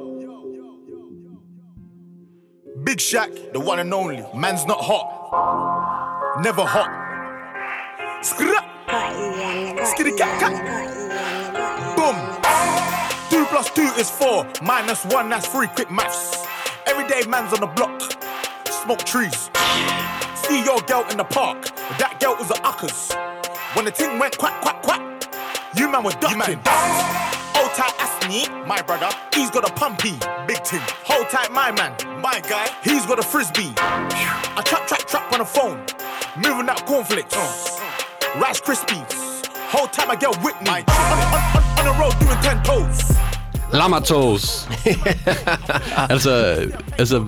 [2.86, 4.24] Big Shaq, the one and only.
[4.36, 6.42] Man's not hot.
[6.44, 6.92] Never hot.
[8.22, 8.62] Skra.
[9.90, 10.54] Skitty cat cat.
[11.98, 12.16] Boom.
[13.32, 14.46] Two plus two is four.
[14.62, 15.66] Minus one, that's three.
[15.66, 16.46] Quick maths.
[16.86, 18.00] Every day, man's on the block,
[18.70, 19.50] smoke trees.
[20.36, 21.66] See your girl in the park,
[21.98, 23.16] that girl was a uckers.
[23.74, 25.02] When the thing went quack, quack, quack,
[25.76, 26.62] you man were ducking.
[27.58, 30.14] Hold tight, Asni, my brother, he's got a pumpy,
[30.46, 30.82] big thing.
[31.04, 33.72] Hold tight, my man, my guy, he's got a frisbee.
[33.78, 35.78] I trap, trap, trap on the phone,
[36.46, 37.36] moving that cornflakes,
[38.44, 39.14] Rice Krispies.
[39.74, 42.98] Hold tight, my girl Whitney, on, on, on, on the road doing 10 toes.
[43.72, 44.68] Lamatos.
[46.14, 46.32] altså,
[46.98, 47.26] altså,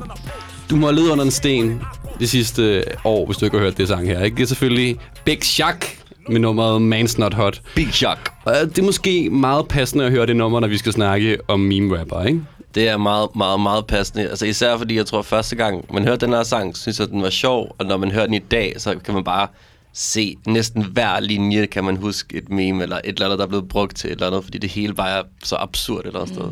[0.69, 1.81] du må have levet under en sten
[2.19, 4.23] de sidste år, hvis du ikke har hørt det sang her.
[4.23, 4.37] Ikke?
[4.37, 7.61] Det er selvfølgelig Big Shack med nummeret Man's Not Hot.
[7.75, 8.33] Big Shock.
[8.45, 11.59] Og det er måske meget passende at høre det nummer, når vi skal snakke om
[11.59, 12.41] meme rapper, ikke?
[12.75, 14.29] Det er meget, meget, meget passende.
[14.29, 17.21] Altså især fordi, jeg tror, første gang man hørte den her sang, synes jeg, den
[17.21, 17.75] var sjov.
[17.79, 19.47] Og når man hører den i dag, så kan man bare
[19.93, 23.49] se næsten hver linje, kan man huske et meme eller et eller andet, der er
[23.49, 26.19] blevet brugt til et eller andet, fordi det hele bare er så absurd et eller
[26.19, 26.45] andet sted.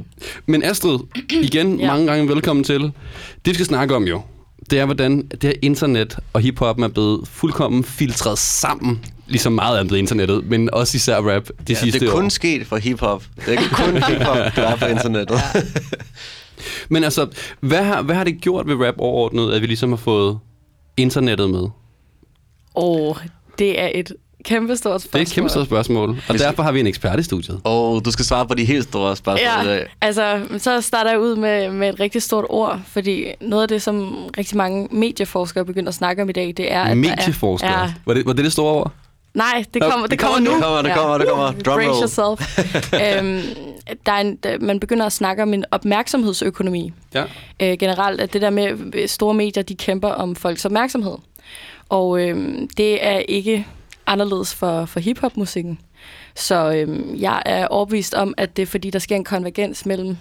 [0.45, 0.99] Men Astrid,
[1.43, 1.87] igen, Ja.
[1.87, 2.81] mange gange velkommen til.
[2.81, 2.91] Det
[3.45, 4.21] vi skal snakke om jo,
[4.69, 9.05] det er, hvordan det her internet og hiphop er blevet fuldkommen filtreret sammen.
[9.27, 12.29] Ligesom meget andet internettet, men også især rap de Ja, sidste det er kun år.
[12.29, 13.23] sket for hiphop.
[13.35, 15.39] Det er ikke kun hiphop, der er på internettet.
[16.89, 17.27] Men altså,
[17.59, 20.39] hvad har, hvad har det gjort ved rap overordnet, at vi ligesom har fået
[20.97, 21.67] internettet med?
[22.75, 23.15] Åh,
[23.59, 24.13] det er et
[24.45, 25.19] kæmpestort Det spørgsmål.
[25.19, 27.59] er et kæmpe stort spørgsmål, og derfor har vi en ekspert i studiet.
[27.63, 29.87] Og du skal svare på de helt store spørgsmål i Ja, dag.
[30.01, 33.81] altså, så starter jeg ud med, med et rigtig stort ord, fordi noget af det,
[33.81, 37.69] som rigtig mange medieforskere begynder at snakke om i dag, det er, at Medieforskere.
[37.85, 38.91] Er, Var, det, var det det store ord?
[39.35, 40.55] Nej, det kommer, det det kommer, kommer nu.
[40.55, 41.51] Det kommer, det kommer, det kommer.
[41.51, 41.99] Drum Brace roll.
[42.01, 42.59] yourself.
[43.17, 43.41] øhm,
[44.05, 46.93] der er en, der, man begynder at snakke om en opmærksomhedsøkonomi.
[47.13, 47.23] Ja.
[47.59, 51.15] øh, generelt, at det der med øh, store medier, de kæmper om folks opmærksomhed.
[51.89, 53.67] Og øh, det er ikke
[54.07, 55.79] anderledes for, for hiphop-musikken.
[56.35, 60.17] Så øh, jeg er overbevist om, at det er fordi, der sker en konvergens mellem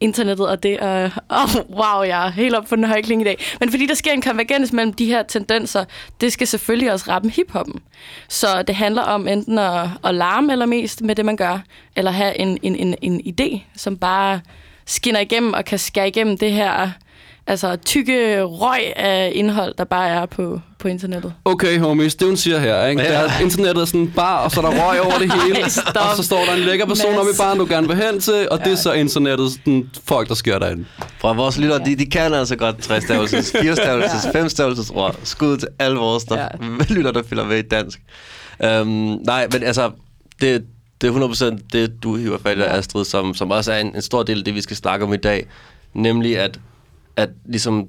[0.00, 0.80] internettet og det.
[0.80, 3.44] Og, oh, wow, jeg er helt op på den høje klinge i dag.
[3.60, 5.84] Men fordi der sker en konvergens mellem de her tendenser,
[6.20, 7.80] det skal selvfølgelig også ramme hiphoppen.
[8.28, 11.58] Så det handler om enten at, at larme eller mest med det, man gør,
[11.96, 14.40] eller have en, en, en, en idé, som bare
[14.86, 16.90] skinner igennem og kan skære igennem det her
[17.46, 21.32] altså tykke røg af indhold, der bare er på, på internettet.
[21.44, 23.02] Okay, homies, det hun siger her, ikke?
[23.02, 23.12] Ja.
[23.12, 25.96] Der er, internettet er sådan bar, og så er der røg over det hele, Stop.
[26.10, 27.18] og så står der en lækker person Mads.
[27.20, 30.28] oppe i baren, du gerne vil hen til, og det er så internettet, sådan folk,
[30.28, 30.84] der sker derinde.
[31.18, 35.16] Fra vores lytter, de, de kan altså godt tre-stavelses, fire-stavelses, fem-stavelses ord.
[35.22, 36.48] Skud til alle vores, der Ja.
[36.94, 38.00] lytter, der følger med i dansk.
[38.80, 38.86] Um,
[39.26, 39.90] nej, men altså,
[40.40, 40.64] det,
[41.00, 44.02] det er 100% det, du hiver fat i, Astrid, som, som også er en, en
[44.02, 45.46] stor del af det, vi skal snakke om i dag.
[45.94, 46.58] Nemlig, at,
[47.16, 47.88] at ligesom,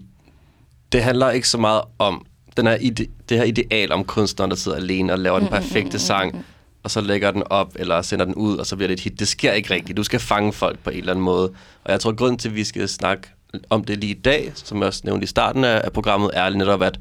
[0.92, 2.26] det handler ikke så meget om
[2.58, 6.00] den her ide, det her ideal om kunstneren, der sidder alene og laver den perfekte
[6.00, 6.46] sang,
[6.84, 9.20] og så lægger den op, eller sender den ud, og så bliver det et hit.
[9.20, 9.98] Det sker ikke rigtigt.
[9.98, 11.52] Du skal fange folk på en eller anden måde.
[11.84, 13.28] Og jeg tror, at grunden til, at vi skal snakke
[13.70, 16.50] om det lige i dag, som jeg også nævnte i starten af, af programmet, er
[16.50, 17.00] netop, at,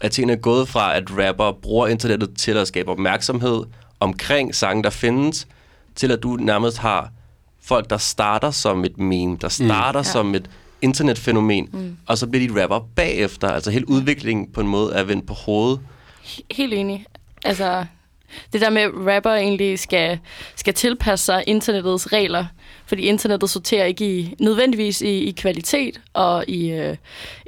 [0.00, 3.64] at tingene er gået fra, at rapper bruger internettet til at skabe opmærksomhed
[4.00, 5.46] omkring sange, der findes,
[5.94, 7.10] til at du nærmest har
[7.62, 10.04] folk, der starter som et meme, der starter mm.
[10.04, 10.50] som et
[10.84, 11.96] internetfænomen, mm.
[12.06, 13.48] og så bliver de rapper bagefter.
[13.48, 15.80] Altså hele udviklingen på en måde er vendt på hovedet.
[16.50, 17.06] Helt enig.
[17.44, 17.84] Altså,
[18.52, 20.18] det der med, at rapper egentlig skal,
[20.56, 22.46] skal tilpasse sig internettets regler,
[22.86, 26.96] fordi internettet sorterer ikke i, nødvendigvis i, i kvalitet og i øh,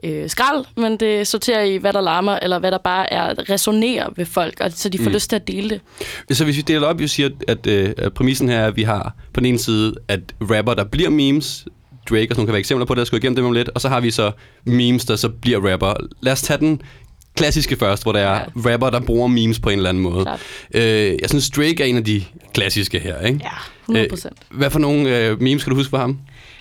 [0.04, 4.08] øh, skrald, men det sorterer i, hvad der larmer, eller hvad der bare er resonerer
[4.16, 5.12] ved folk, og så de får mm.
[5.14, 5.80] lyst til at dele
[6.28, 6.36] det.
[6.36, 8.82] Så hvis vi deler op, vi siger, at, øh, at præmissen her er, at vi
[8.82, 11.66] har på den ene side, at rapper, der bliver memes,
[12.10, 13.52] Drake og sådan nogle kan være eksempler på det, jeg skal gå igennem dem om
[13.52, 14.30] lidt, og så har vi så
[14.64, 15.94] memes, der så bliver rapper.
[16.20, 16.80] Lad os tage den
[17.36, 18.70] klassiske først, hvor der er Ja.
[18.72, 20.24] rapper, der bruger memes på en eller anden måde.
[20.24, 20.40] Klart.
[20.74, 20.82] Øh,
[21.22, 22.22] jeg synes, Drake er en af de
[22.54, 23.40] klassiske her, ikke?
[23.42, 23.48] Ja,
[23.84, 24.34] 100 procent.
[24.52, 26.18] Øh, hvad for nogle øh, memes skal du huske for ham?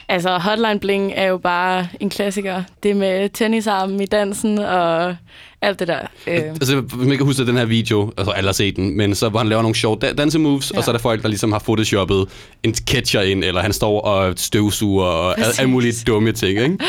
[0.10, 2.64] Altså, Hotline Bling er jo bare en klassiker.
[2.84, 5.16] Det med tennisarmen i dansen og
[5.62, 6.00] alt det der.
[6.28, 8.98] Øh, Altså, hvis man ikke kan huske den her video, altså alle har set den,
[8.98, 10.78] men så hvor han laver nogle sjove da- dansemoves, ja.
[10.78, 12.28] og så er der folk, der ligesom har photoshoppet
[12.64, 16.78] en catcher ind, eller han står og støvsuger og al- alle mulige dumme ting, ikke?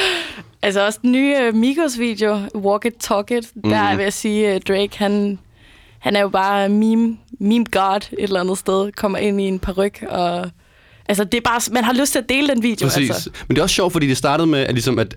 [0.62, 3.70] Altså også den nye uh, Migos-video, Walk It, Talk It, mm.
[3.70, 5.38] der vil jeg sige, uh, Drake, han,
[5.98, 9.59] han er jo bare meme, meme god et eller andet sted, kommer ind i en
[9.59, 10.50] paryk og...
[11.09, 13.11] Altså, det er bare, man har lyst til at dele den video, Præcis.
[13.11, 13.31] altså.
[13.49, 15.16] Men det er også sjovt, fordi det startede med, at, ligesom, at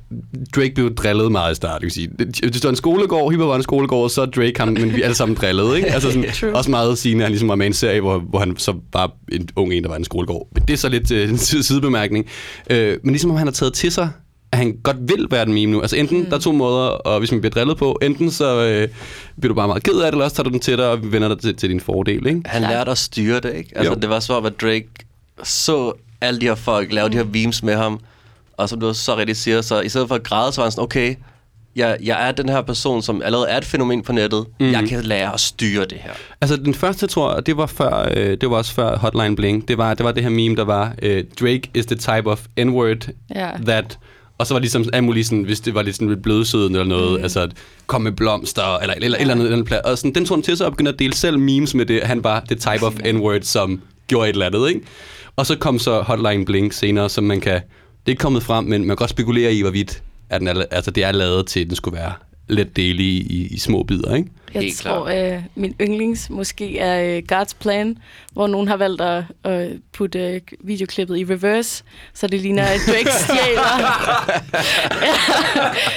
[0.56, 1.86] Drake blev drillet meget i starten.
[1.86, 2.10] Kan sige.
[2.18, 5.16] Det, var en skolegård, hiphop var en skolegård, så er Drake ham, men vi alle
[5.16, 5.76] sammen drillet.
[5.78, 5.88] Ikke?
[6.00, 6.56] Altså sådan, True.
[6.56, 8.74] også meget sigende, at han ligesom var med i en serie, hvor, hvor han så
[8.94, 10.48] var en ung en, der var i en skolegård.
[10.54, 12.26] Men det er så lidt øh, en side- sidebemærkning.
[12.70, 14.10] Øh, men ligesom om han har taget til sig,
[14.52, 15.82] at han godt vil være en meme nu.
[15.82, 16.26] Altså enten, mm.
[16.26, 18.88] der er to måder, og hvis man bliver drillet på, enten så øh,
[19.40, 21.12] bliver du bare meget ked af det, eller også tager du den til dig og
[21.12, 22.28] vender dig til, til din fordel.
[22.28, 22.42] Ikke?
[22.46, 23.70] Han lærte at styre det, ikke?
[23.76, 24.00] Altså, Jo.
[24.00, 24.88] det var så, at Drake
[25.44, 28.00] så alle de her folk lave de her memes med ham,
[28.58, 30.72] Og som du så rigtig siger, så i stedet for at græde, så var han
[30.72, 31.16] sådan, okay,
[31.76, 34.46] jeg, jeg er den her person, som allerede er et fænomen på nettet.
[34.60, 34.72] Mm.
[34.72, 36.12] Jeg kan lære at styre det her.
[36.42, 39.68] Altså, den første, tror jeg, det var, før, øh, det var også før Hotline Bling.
[39.68, 42.42] Det var det, var det her meme, der var, øh, Drake is the type of
[42.60, 43.50] N-word Ja.
[43.66, 44.00] that...
[44.38, 46.76] Og så var det ligesom alt muligt sådan, hvis det var lidt sådan lidt blødsøden
[46.76, 47.24] eller noget, mm.
[47.24, 47.50] altså
[47.88, 49.54] kom med blomster, eller eller, eller, eller andet.
[49.54, 51.86] Eller, og sådan, den tog han til sig og begyndte at dele selv memes med
[51.86, 52.04] det.
[52.04, 54.82] Han var the type of N-word, som gjorde et eller andet, ikke?
[55.36, 57.54] Og så kom så Hotline Bling senere, som man kan...
[57.54, 60.64] Det er ikke kommet frem, men man kan godt spekulere i, hvorvidt at den er,
[60.72, 62.14] altså, det er lavet til, at den skulle være
[62.48, 64.30] let delig i, i små bidder, ikke?
[64.54, 67.98] Jeg Helt tror, øh, min yndlings måske er øh, God's Plan,
[68.34, 71.84] hvor nogen har valgt at, at putte øh, videoklippet i reverse,
[72.14, 73.84] så det ligner, at Drake stjæler.
[75.02, 75.14] ja,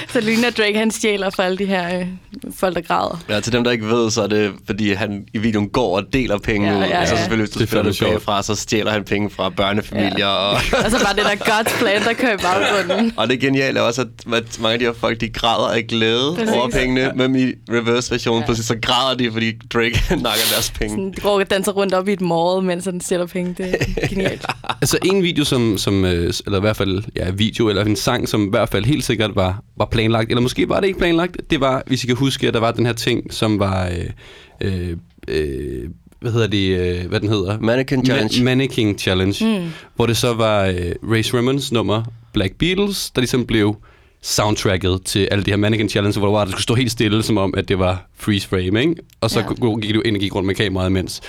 [0.09, 2.07] så det ligner, at Drake han stjæler for alle de her øh,
[2.55, 3.23] folk, der græder.
[3.29, 6.03] Ja, til dem, der ikke ved, så er det, fordi han i videoen går og
[6.13, 6.83] deler penge Ja, ud.
[6.83, 7.19] ja, Altså ja.
[7.19, 8.11] selvfølgelig, hvis du Det er spiller det sjovt.
[8.11, 10.11] bagfra, så stjæler han penge fra børnefamilier.
[10.17, 10.27] Ja.
[10.27, 10.53] Og,
[10.85, 13.13] Og så bare det der God's Plan, der kører i baggrunden.
[13.17, 15.87] og det geniale er også, at, at mange af de her folk, de græder af
[15.87, 16.53] glæde Præcis.
[16.55, 18.47] over pengene, men i reverse-versionen, ja.
[18.47, 20.89] pludselig så græder de, fordi Drake nakker deres penge.
[20.89, 23.55] Sådan, de går og danser rundt op i et mall, mens han stjæler penge.
[23.57, 24.45] Det er genialt.
[24.81, 28.29] Altså en video, som, som øh, eller i hvert fald ja, video, eller en sang,
[28.29, 31.37] som i hvert fald helt sikkert var, var planlagt, eller måske var det ikke planlagt,
[31.49, 34.09] det var, hvis I kan huske, at der var den her ting, som var, øh,
[34.61, 35.89] øh, øh,
[36.21, 37.59] hvad hedder det, øh, hvad den hedder?
[37.59, 38.35] Mannequin Challenge.
[38.35, 39.69] Ma- Mannequin Challenge, mm.
[39.95, 42.03] hvor det så var øh, Ray Shremmons nummer
[42.33, 43.75] Black Beatles, der ligesom blev
[44.23, 46.91] soundtracket til alle de her Mannequin Challenge, hvor det var, at det skulle stå helt
[46.91, 48.95] stille, som om, at det var freeze frame, ikke?
[49.21, 49.75] Og så Ja.
[49.81, 51.21] gik du ind og gik rundt med kameraet imens.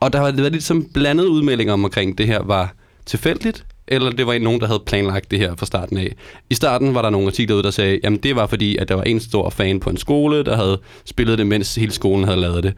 [0.00, 2.74] Og der har været lidt som blandede udmeldinger om, omkring det her var
[3.06, 6.14] tilfældigt, eller det var nogen, der havde planlagt det her fra starten af.
[6.50, 8.94] I starten var der nogle artikler ude, der sagde, jamen det var fordi, at der
[8.94, 12.40] var en stor fan på en skole, der havde spillet det, mens hele skolen havde
[12.40, 12.74] lavet det.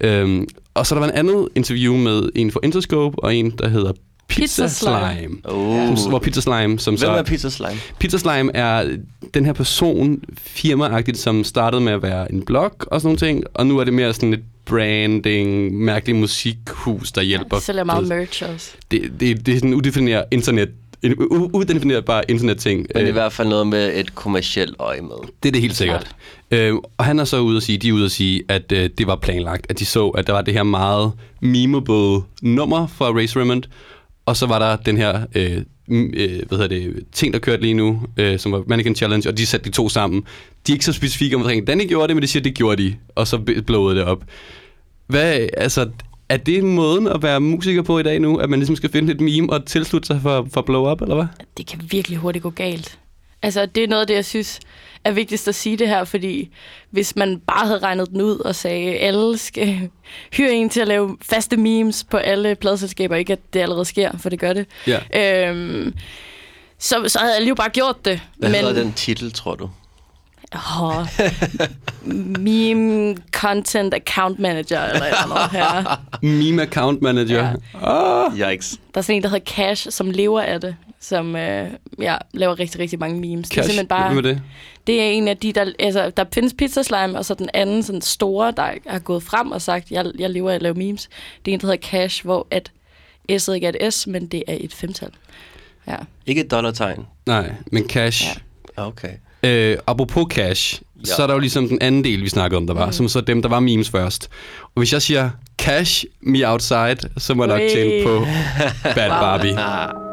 [0.00, 3.68] Øhm, og så der var en andet interview med en fra Interscope, og en, der
[3.68, 3.92] hedder
[4.28, 5.16] Pizza, Pizza Slime.
[5.18, 5.36] Slime.
[5.44, 5.96] Oh.
[5.96, 7.10] Som, hvor Pizza Slime, som Hvem så...
[7.10, 7.80] er Pizza Slime?
[7.98, 8.96] Pizza Slime er
[9.34, 13.44] den her person, firmaagtigt, som startede med at være en blog og sådan nogle ting,
[13.54, 17.56] og nu er det mere sådan et branding, mærkelig musikhus, der hjælper.
[17.56, 18.70] De sælger meget merch også.
[18.90, 20.68] Det, det, det er sådan en udefineret internet,
[21.02, 21.14] en
[21.54, 22.86] udefinerbar internetting.
[22.94, 25.28] Men i Øh, hvert fald noget med et kommercielt øje med.
[25.42, 26.16] det er det helt sikkert.
[26.50, 28.90] Øh, og han er så ude at sige, de er ude at sige, at øh,
[28.98, 33.06] det var planlagt, at de så, at der var det her meget memeable nummer fra
[33.10, 33.62] Race Raymond,
[34.28, 37.74] og så var der den her øh, øh, hvad hedder det, ting, der kørte lige
[37.74, 40.22] nu, øh, som var Mannequin Challenge, og de satte de to sammen.
[40.66, 42.54] De er ikke så specifikke om, hvordan de gjorde det, men de siger, at det
[42.54, 44.24] gjorde de, og så b- blowede det op.
[45.06, 45.90] Hvad, altså,
[46.28, 49.12] er det måden at være musiker på i dag nu, at man ligesom skal finde
[49.12, 51.26] et meme og tilslutte sig for, for blow up, eller hvad?
[51.56, 52.98] det kan virkelig hurtigt gå galt.
[53.42, 54.60] Altså, det er noget af det, jeg synes
[55.08, 56.50] er vigtigst at sige det her, fordi
[56.90, 59.90] hvis man bare havde regnet den ud og sagde, at alle skal
[60.36, 64.10] hyre en til at lave faste memes på alle pladselskaber, ikke at det allerede sker,
[64.18, 65.48] for det gør det, Ja.
[65.50, 65.94] øhm,
[66.78, 68.20] så, så havde alle jo bare gjort det.
[68.36, 69.70] Hvad Men, hedder den titel, tror du?
[70.54, 71.06] Åh,
[72.38, 76.00] meme content account manager eller et eller andet her.
[76.42, 77.54] Meme account manager.
[77.82, 78.50] Ja.
[78.52, 78.76] Yikes.
[78.94, 82.58] Der er sådan en, der hedder Cash, som lever af det, som øh, ja, laver
[82.58, 83.48] rigtig, rigtig mange memes.
[83.48, 84.06] det er Cash, simpelthen bare...
[84.06, 84.42] hvem er det?
[84.86, 85.72] Det er en af de, der...
[85.78, 89.50] Altså, der findes Pizza Slime, og så den anden sådan store, der har gået frem
[89.50, 91.08] og sagt, jeg, jeg lever af at lave memes.
[91.44, 92.72] Det er en, der hedder Cash, hvor at
[93.32, 95.10] S'et ikke er et S, men det er et femtal.
[95.88, 95.96] Ja.
[96.26, 97.06] Ikke et dollartegn.
[97.26, 98.40] Nej, men cash.
[98.78, 98.86] Ja.
[98.86, 99.12] Okay.
[99.42, 101.04] Øh, apropos cash, ja.
[101.04, 102.92] så er der jo ligesom den anden del, vi snakkede om, der var, mm.
[102.92, 104.28] som så dem, der var memes først.
[104.62, 108.26] Og hvis jeg siger cash me outside, så må jeg nok tænke på
[108.94, 110.07] Bad Barbie.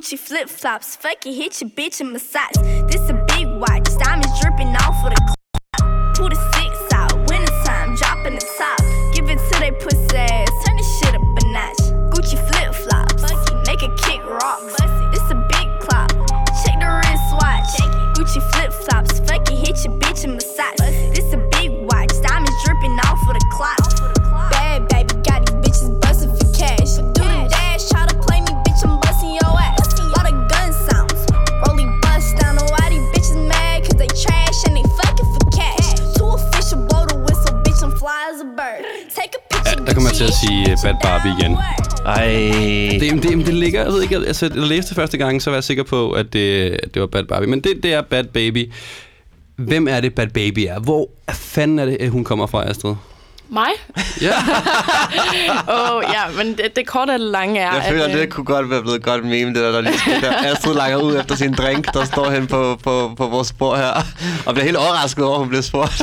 [0.00, 2.56] Gucci flip flops, fuck it, hit your bitch in massage.
[2.88, 3.89] This a big watch,
[44.10, 47.00] ikke, altså, jeg læste første gang, så var jeg sikker på, at det, at det
[47.00, 47.50] var Bad Barbie.
[47.50, 48.72] Men det, det er Bad Baby.
[49.56, 50.80] Hvem er det, Bad Baby er?
[50.80, 52.94] Hvor fanden er det, at hun kommer fra, Astrid?
[53.48, 53.70] Mig?
[54.20, 54.30] Ja.
[55.74, 58.10] Åh, oh, ja, men det, det korte og det lange er, Jeg føler, at...
[58.10, 60.74] øh, det kunne godt være blevet et godt meme, det der, der lige der Astrid
[60.74, 63.90] langer ud efter sin drink, der står hen på, på, på vores spor her,
[64.46, 66.02] og bliver helt overrasket over, at hun bliver spurgt.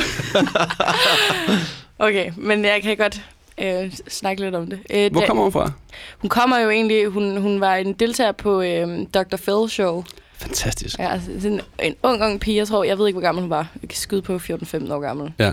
[2.00, 3.20] Okay, men jeg kan godt
[3.60, 4.78] øh, snakke lidt om det.
[4.90, 5.70] Øh, Hvor kommer hun fra?
[6.18, 7.06] Hun kommer jo egentlig...
[7.06, 9.36] Hun, hun var en deltager på øh, Dr.
[9.36, 10.04] Phil Show.
[10.38, 10.98] Fantastisk.
[10.98, 12.84] Ja, altså, sådan en ung, ung pige, jeg tror.
[12.84, 13.68] Jeg ved ikke, hvor gammel hun var.
[13.82, 15.32] Jeg kan skyde på 14-15 år gammel.
[15.38, 15.52] Ja.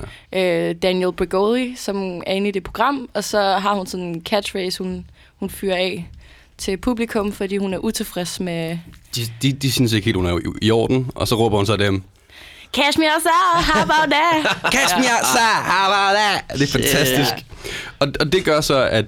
[0.69, 3.09] Øh, Daniel Bregoli, som er inde i det program.
[3.13, 5.05] Og så har hun sådan en catchphrase, hun,
[5.39, 6.09] hun fyrer af
[6.57, 8.77] til publikum, fordi hun er utilfreds med...
[9.15, 11.65] De, de, de synes ikke helt, hun er i, i orden, og så råber hun
[11.65, 12.03] så dem.
[12.75, 14.71] Cash me outside, how about that?
[14.71, 16.59] Catch me outside, how about that?
[16.59, 17.45] Det er fantastisk.
[17.99, 19.05] Og, og det gør så, at,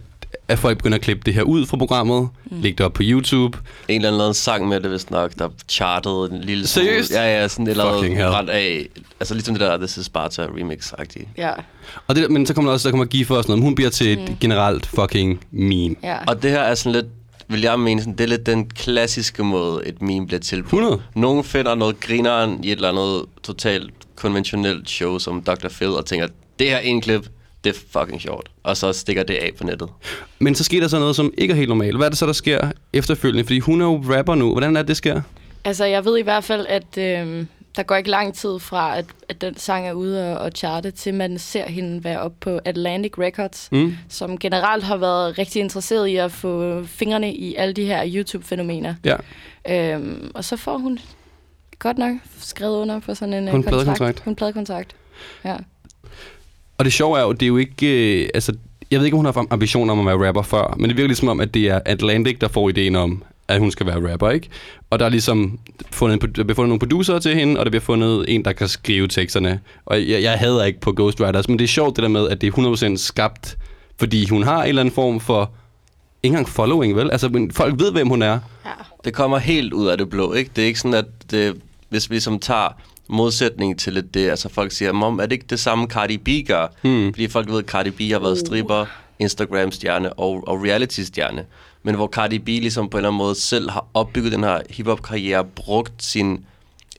[0.47, 2.61] at folk begynder at klippe det her ud fra programmet, mm.
[2.61, 3.57] lægge det op på YouTube.
[3.87, 6.87] En eller anden lavede en sang med det, hvis nok, der chartede en lille smule.
[6.87, 7.11] Seriøst?
[7.11, 8.85] Ja, ja, sådan et eller andet brændt af.
[9.19, 11.27] Altså ligesom det der This is Sparta remix-agtigt.
[11.37, 11.51] ja,
[12.07, 13.63] Og det, men så kommer der også, der kommer Giffer og sådan noget.
[13.63, 15.95] Hun bliver til et generelt fucking meme.
[16.03, 16.17] ja.
[16.27, 17.05] Og det her er sådan lidt,
[17.49, 20.75] vil jeg mene, sådan, det er lidt den klassiske måde, et meme bliver til på.
[20.75, 21.01] 100.
[21.15, 25.67] Nogen finder noget grineren i et eller andet totalt konventionelt show som Dr.
[25.69, 26.27] Phil, og tænker,
[26.59, 27.27] det her en klip,
[27.63, 28.49] det er fucking sjovt.
[28.63, 29.89] Og så stikker det af på nettet.
[30.39, 31.97] Men så sker der så noget, som ikke er helt normalt.
[31.97, 33.43] Hvad er det så, der sker efterfølgende?
[33.43, 34.51] Fordi hun er jo rapper nu.
[34.51, 35.21] Hvordan er det, det sker?
[35.65, 37.45] Altså, jeg ved i hvert fald, at øh,
[37.77, 40.91] der går ikke lang tid fra, at, at den sang er ude og, og charte,
[40.91, 43.95] til man ser hende være op på Atlantic Records, Mm.
[44.09, 48.95] som generelt har været rigtig interesseret i at få fingrene i alle de her YouTube-fænomener.
[49.05, 49.15] Ja.
[49.69, 50.99] Øhm, og så får hun
[51.79, 53.85] godt nok skrevet under på sådan en, På en øh, kontrakt.
[53.85, 54.27] pladekontrakt.
[54.27, 54.95] En pladekontrakt.
[55.45, 55.55] Ja.
[56.77, 58.21] Og det sjove er jo, det er jo ikke...
[58.23, 58.53] Øh, altså,
[58.91, 61.07] jeg ved ikke, om hun har ambitioner om at være rapper før, men det virker
[61.07, 64.29] ligesom om, at det er Atlantic, der får ideen om, at hun skal være rapper,
[64.29, 64.49] ikke?
[64.89, 65.59] Og der er ligesom
[65.91, 68.51] fundet, en- der bliver fundet nogle producer til hende, og der bliver fundet en, der
[68.53, 69.59] kan skrive teksterne.
[69.85, 72.41] Og jeg, jeg hader ikke på Ghostwriters, men det er sjovt det der med, at
[72.41, 73.57] det er 100% skabt,
[73.99, 75.51] fordi hun har en eller anden form for...
[76.23, 77.11] Ikke engang following, vel?
[77.11, 78.39] Altså, men folk ved, hvem hun er.
[79.05, 80.51] Det kommer helt ud af det blå, ikke?
[80.55, 81.55] Det er ikke sådan, at det,
[81.89, 82.69] hvis vi som tager
[83.09, 86.29] modsætning til lidt det, altså folk siger, mom, er det ikke det samme Cardi B
[86.47, 86.67] gør?
[86.81, 87.13] Hmm.
[87.13, 88.85] Fordi folk ved, at Cardi B har været stripper,
[89.19, 91.45] Instagram-stjerne og, og reality-stjerne.
[91.87, 94.61] Men hvor Cardi B ligesom på en eller anden måde selv har opbygget den her
[94.69, 96.45] hip-hop-karriere, brugt sin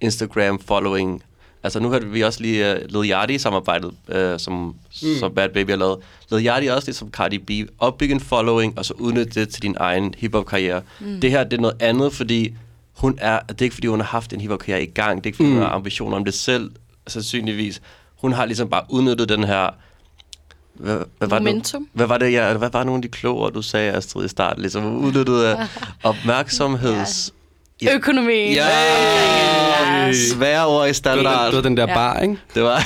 [0.00, 1.22] Instagram-following.
[1.62, 5.08] Altså nu hørte vi også lige uh, Lil Yachty samarbejdet, uh, som, mm.
[5.20, 5.98] som Bad Baby har lavet.
[6.30, 7.70] Lil Yachty også ligesom Cardi B.
[7.78, 10.82] Opbygge en following, og så udnytte det til din egen hip-hop-karriere.
[11.00, 11.20] Mm.
[11.20, 12.54] Det her, det er noget andet, fordi
[12.92, 15.16] hun er, det er ikke fordi, hun har haft en hip-hop-karriere i gang.
[15.16, 15.54] Det er ikke fordi, mm.
[15.54, 16.70] hun har ambitioner om det selv,
[17.06, 17.82] sandsynligvis.
[18.20, 19.70] Hun har ligesom bare udnyttet den her...
[20.78, 21.82] Hvad, hvad var Momentum.
[21.82, 24.24] Det, hvad var det, ja, hvad var nogle af de kloge ord, du sagde, Astrid,
[24.24, 24.62] i starten?
[24.62, 25.56] Ligesom udnyttet af
[26.02, 27.30] opmærksomheds...
[27.82, 27.94] Ja.
[27.94, 28.54] Økonomi.
[28.54, 31.44] Ja, svære ord i standard.
[31.44, 31.94] den, det var den der Ja.
[31.94, 32.36] bar, ikke?
[32.54, 32.76] Det var...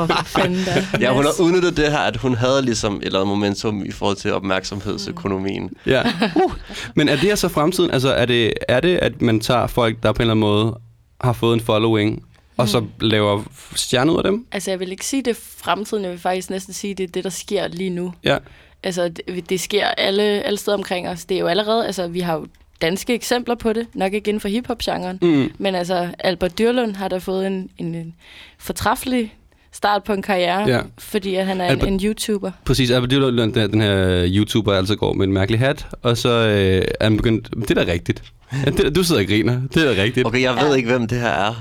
[0.00, 0.86] Åh, fanden da.
[1.00, 3.90] ja, hun har udnyttet det her, at hun havde ligesom et eller andet momentum i
[3.90, 5.70] forhold til opmærksomhedsøkonomien.
[5.86, 6.02] Ja.
[6.44, 6.52] Uh.
[6.94, 7.90] Men er det her så fremtiden?
[7.90, 10.78] Altså, er det, er det, at man tager folk, der på en eller anden måde
[11.20, 12.22] har fået en following,
[12.56, 13.42] og så laver
[13.76, 14.46] stjerne ud af dem?
[14.52, 16.02] Altså, jeg vil ikke sige det fremtiden.
[16.04, 18.12] Jeg vil faktisk næsten sige, det er det, der sker lige nu.
[18.24, 18.38] Ja.
[18.82, 21.24] Altså, det, det sker alle, alle steder omkring os.
[21.24, 22.46] Det er jo allerede, altså, vi har jo
[22.82, 25.18] danske eksempler på det, nok ikke inden for hiphop-genren.
[25.22, 25.52] Mm.
[25.58, 28.14] Men altså, Albert Dyrlund har da fået en, en, en
[28.58, 29.34] fortræffelig
[29.72, 30.80] start på en karriere, Ja.
[30.98, 32.50] fordi at han er Albert- en, en YouTuber.
[32.64, 36.28] Præcis, Albert Dyrlund, den, den her YouTuber, altid går med en mærkelig hat, og så
[36.28, 37.50] øh, er han begyndt...
[37.68, 38.22] Det er da rigtigt.
[38.66, 39.60] Ja, det, du sidder og griner.
[39.74, 40.26] Det er da rigtigt.
[40.26, 41.54] Okay, jeg ved ikke, hvem det her er.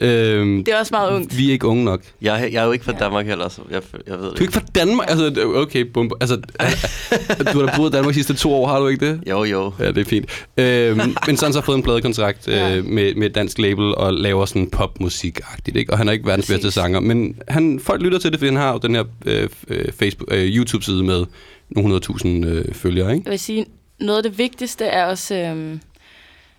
[0.00, 1.38] Øhm, Det er også meget ungt.
[1.38, 2.00] vi er ikke unge nok.
[2.22, 4.36] Jeg, er- jeg er jo ikke fra Danmark heller, så jeg, jeg ved det Du
[4.36, 5.10] er ikke fra Danmark?
[5.10, 6.36] Altså, okay, bum, altså,
[7.52, 9.20] du har da boet i Danmark de sidste to år, har du ikke det?
[9.30, 9.72] Jo, jo.
[9.78, 10.46] Ja, det er fint.
[10.56, 13.94] Øhm, men så har han så fået en pladekontrakt øh, med, med et dansk label
[13.94, 15.92] og laver sådan popmusik-agtigt, ikke?
[15.92, 16.62] Og han er ikke verdens Præcis.
[16.62, 19.48] bedste sanger, men han, folk lytter til det, fordi han har jo den her øh,
[19.68, 21.24] øh, Facebook, øh, YouTube-side med
[21.70, 23.22] nogle hundredtusind øh, følgere, ikke?
[23.24, 23.66] Jeg vil sige,
[24.00, 25.80] noget af det vigtigste er også, øhm,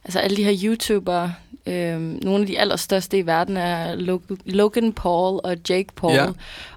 [0.08, 1.34] altså alle de her YouTubere,
[1.67, 6.13] øhm, nogle af de allerstørste i verden er Lo- Logan Paul og Jake Paul.
[6.13, 6.26] Ja.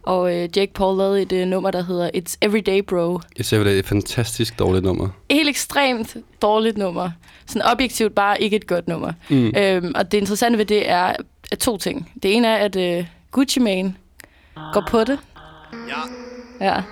[0.02, 3.20] Og øh, Jake Paul lavede et øh, nummer, der hedder It's Everyday Bro.
[3.38, 5.08] Det er et fantastisk dårligt nummer.
[5.30, 7.10] Helt ekstremt dårligt nummer.
[7.46, 9.12] Sådan objektivt bare ikke et godt nummer.
[9.30, 9.52] Mm.
[9.56, 11.12] Øhm, og det interessante ved det er
[11.52, 12.12] at to ting.
[12.22, 13.94] Det ene er, at øh, Gucci Mane
[14.72, 15.18] går på det.
[16.60, 16.82] Ja.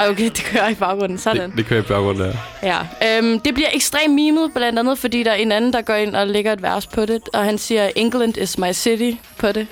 [0.00, 1.18] Okay, det kører i baggrunden.
[1.18, 1.50] Sådan.
[1.50, 2.34] Det, det kører i baggrunden der.
[2.62, 5.94] Ja, øhm, det bliver ekstremt mimet, blandt andet, fordi der er en anden, der går
[5.94, 9.52] ind og lægger et vers på det, og han siger, England is my city på
[9.52, 9.66] det.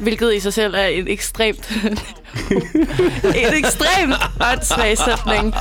[0.00, 1.70] Hvilket i sig selv er et ekstremt...
[3.42, 4.14] et ekstremt
[4.52, 5.54] åndssvag sætning.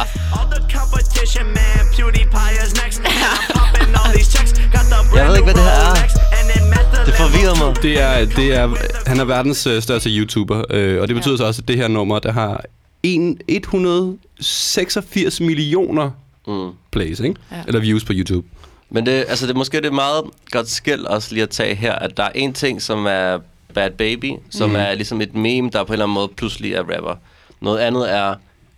[5.15, 7.05] Jeg ved ikke, hvad det her er.
[7.05, 7.83] Det forvirrer mig.
[7.83, 8.75] Det er, det er,
[9.07, 11.87] han er verdens øh, største YouTuber, øh, og det betyder så også, at det her
[11.87, 12.63] nummer, der har
[13.03, 16.11] en, 186 millioner
[16.47, 16.71] Mm.
[16.91, 17.35] plays, ikke?
[17.51, 17.63] Ja.
[17.67, 18.47] Eller views på YouTube.
[18.89, 21.93] Men det, altså det måske det er meget godt skæld også lige at tage her,
[21.93, 23.39] at der er en ting, som er
[23.73, 24.79] Bad Baby, som Mhm.
[24.79, 24.85] mm.
[24.85, 27.15] er ligesom et meme, der på en eller anden måde pludselig er rapper.
[27.61, 28.35] Noget andet er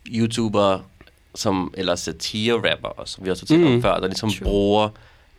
[0.07, 0.79] YouTuber,
[1.35, 3.75] som, eller satire-rapper, også, som vi også har talt Mhm.
[3.75, 4.43] om før, der ligesom True.
[4.43, 4.89] bruger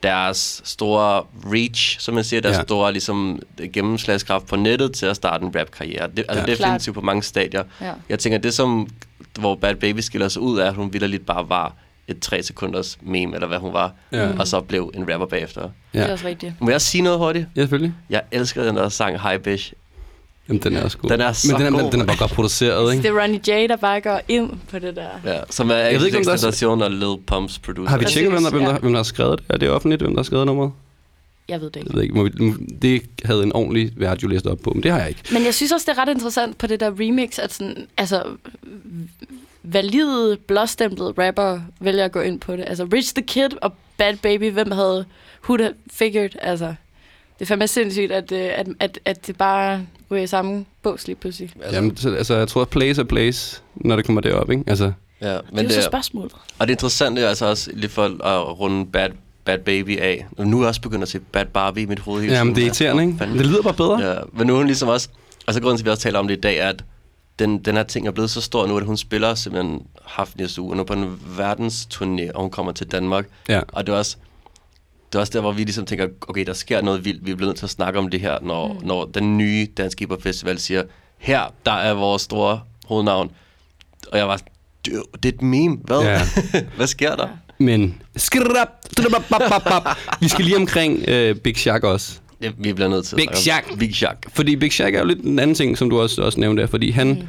[0.02, 1.22] deres store
[1.52, 2.58] reach, som man siger, deres Ja.
[2.58, 2.62] ja.
[2.64, 3.40] store ligesom,
[3.72, 6.08] gennemslagskraft på nettet til at starte en rap-karriere.
[6.16, 6.40] Det, altså Ja.
[6.40, 6.56] ja.
[6.56, 7.62] Definitivt på mange stadier.
[7.80, 7.92] Ja.
[8.08, 8.88] Jeg tænker, det som,
[9.38, 11.74] hvor Bad Baby skiller sig ud af, at hun vildt bare var
[12.08, 14.28] et tre sekunders meme, eller hvad hun var, Ja.
[14.38, 15.62] og så blev en rapper bagefter.
[15.62, 16.52] Det er Ja, også rigtigt.
[16.60, 17.46] Må jeg sige noget hurtigt?
[17.56, 17.94] ja selvfølgelig.
[18.10, 19.72] Jeg elsker den der sang Hi Bish.
[20.48, 21.10] Jamen, den er også god.
[21.10, 21.80] Den er så Men den er, god.
[21.82, 23.02] Den, den er bare godt produceret, ikke?
[23.02, 25.08] Det er Ronnie J, der bare går ind på det der.
[25.24, 27.90] Ja, som er Jeg ved ikke, om der er- af Lil Pumps producer.
[27.90, 29.46] Har vi tjekket, hvem der, hvem, der, hvem der har skrevet det?
[29.48, 30.72] Er det offentligt, hvem der har skrevet nummeret?
[31.48, 31.88] Jeg ved det ikke.
[31.90, 32.14] Jeg ved ikke.
[32.14, 32.30] Må vi,
[32.82, 35.20] det havde en ordentlig vært jo læst op på, men det har jeg ikke.
[35.32, 38.22] Men jeg synes også, det er ret interessant på det der remix, at sådan, altså,
[39.62, 42.64] valide, blåstemplede rapper vælger at gå ind på det.
[42.66, 45.04] Altså, Rich the Kid og Bad Baby, hvem havde,
[45.50, 46.74] who'd have figured, altså,
[47.38, 51.06] det er fandme sindssygt, at, øh, at, at, at det bare ryger i samme bås
[51.06, 51.52] lige pludselig.
[51.62, 54.64] Altså, Jamen, så, altså, jeg tror, at place er place, når det kommer derop, ikke?
[54.66, 56.32] Altså, ja, Men det er jo det, så spørgsmålet.
[56.58, 59.10] og det interessante er altså også lige for at runde Bad,
[59.44, 60.26] Bad Baby af.
[60.38, 62.60] Og nu er jeg også begyndt at se Bad Barbie i mit hoved jamen, det
[62.60, 63.18] er irriterende, ikke?
[63.18, 63.38] Fanden.
[63.38, 64.00] Det lyder bare bedre.
[64.00, 65.08] Ja, men nu er hun ligesom også...
[65.46, 66.84] Altså grunden til, at vi også taler om det i dag, er, at
[67.38, 70.60] den, den her ting er blevet så stor nu, at hun spiller simpelthen haft næste
[70.62, 73.26] uge, og nu på en verdensturné, og hun kommer til Danmark.
[73.48, 73.60] Ja.
[73.68, 74.16] Og det er også,
[75.12, 77.48] det er også der, hvor vi ligesom tænker, okay, der sker noget vildt, vi bliver
[77.48, 78.86] nødt til at snakke om det her, når, mm.
[78.86, 80.82] når den nye Danske Hip Festival siger,
[81.18, 83.30] her, der er vores store hovednavn.
[84.12, 84.40] Og jeg var,
[84.86, 86.00] "Dude, det er et meme, hvad?
[86.00, 86.20] Ja.
[86.76, 87.28] hvad sker der?
[87.58, 88.02] Men...
[88.16, 88.68] Skrap.
[90.20, 92.18] Vi skal lige omkring øh, Big Shaq også.
[92.42, 93.78] Ja, vi bliver nødt til at Big snakke Shaq.
[93.78, 94.16] Big Shaq.
[94.34, 96.68] Fordi Big Shaq er jo lidt en anden ting, som du også, også nævnte der,
[96.68, 97.28] fordi han, mm.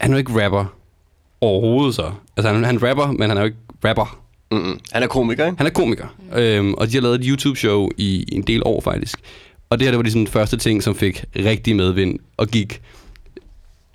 [0.00, 0.64] han er jo ikke rapper
[1.40, 2.12] overhovedet så.
[2.36, 4.18] Altså han, han rapper, men han er jo ikke rapper.
[4.50, 4.80] Mm-mm.
[4.92, 5.58] Han er komiker, ikke?
[5.58, 6.38] Han er komiker, mm.
[6.38, 9.18] øhm, og de har lavet et YouTube-show i, i en del år faktisk.
[9.70, 12.80] Og det her det var ligesom den første ting, som fik rigtig medvind og gik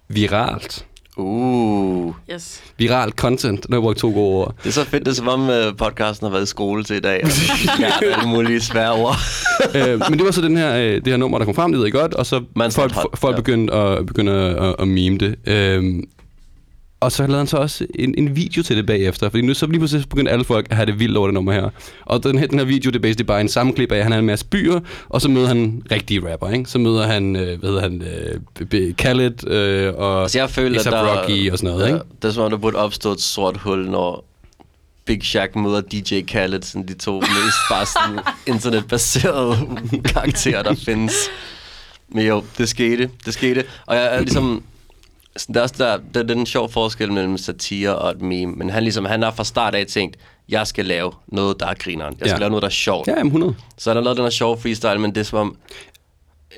[0.08, 0.86] viralt.
[1.18, 2.14] Uh.
[2.34, 2.64] Yes.
[2.78, 4.56] Viralt content, når jeg brugte to gode ord.
[4.64, 6.96] Det er så fedt, det er som om uh, podcasten har været i skole til
[6.96, 7.24] i dag.
[7.24, 9.16] Og alle mulige svære ord.
[9.76, 11.80] øh, men det var så den her, øh, det her nummer, der kom frem, det
[11.80, 13.42] ved jeg godt, og så Man's folk, folk ja.
[13.42, 15.36] begyndte at, begyndte at, at meme det.
[15.46, 16.04] Øhm,
[17.04, 19.66] og så lavede han så også en, en video til det bagefter, fordi nu så
[19.66, 21.70] lige pludselig begyndte alle folk at have det vildt over det nummer her.
[22.06, 24.14] Og den her, den her video, det er basically bare en sammenklip af, at han
[24.14, 24.80] er en masse byer,
[25.10, 26.70] og så møder han rigtige rapper, ikke?
[26.70, 28.04] Så møder han, øh, hvad hedder han,
[28.72, 32.06] øh, Khaled øh, og Altså jeg føler, A$AP Rocky og sådan noget, ja, ikke?
[32.22, 34.26] Det er som om, der burde opstå et sort hul, når
[35.06, 39.58] Big Shaq møder DJ Khaled, sådan de to mest bare sådan internetbaserede
[40.06, 41.14] karakterer, der findes.
[42.10, 43.10] Men jo, det skete.
[43.26, 43.64] Det skete.
[43.86, 44.64] Og jeg er ligesom...
[45.38, 45.76] sådan, Der er, også
[46.14, 49.22] der, der, er en sjov forskel mellem satire og et meme, men han, ligesom, han
[49.22, 50.18] har fra start af tænkt,
[50.50, 52.16] jeg skal lave noget, der er grineren.
[52.20, 52.40] Jeg skal Ja.
[52.40, 53.08] lave noget, der er sjovt.
[53.08, 53.56] Ja, jamen 100.
[53.78, 55.58] Så han har lavet den her sjove freestyle, men det er som om...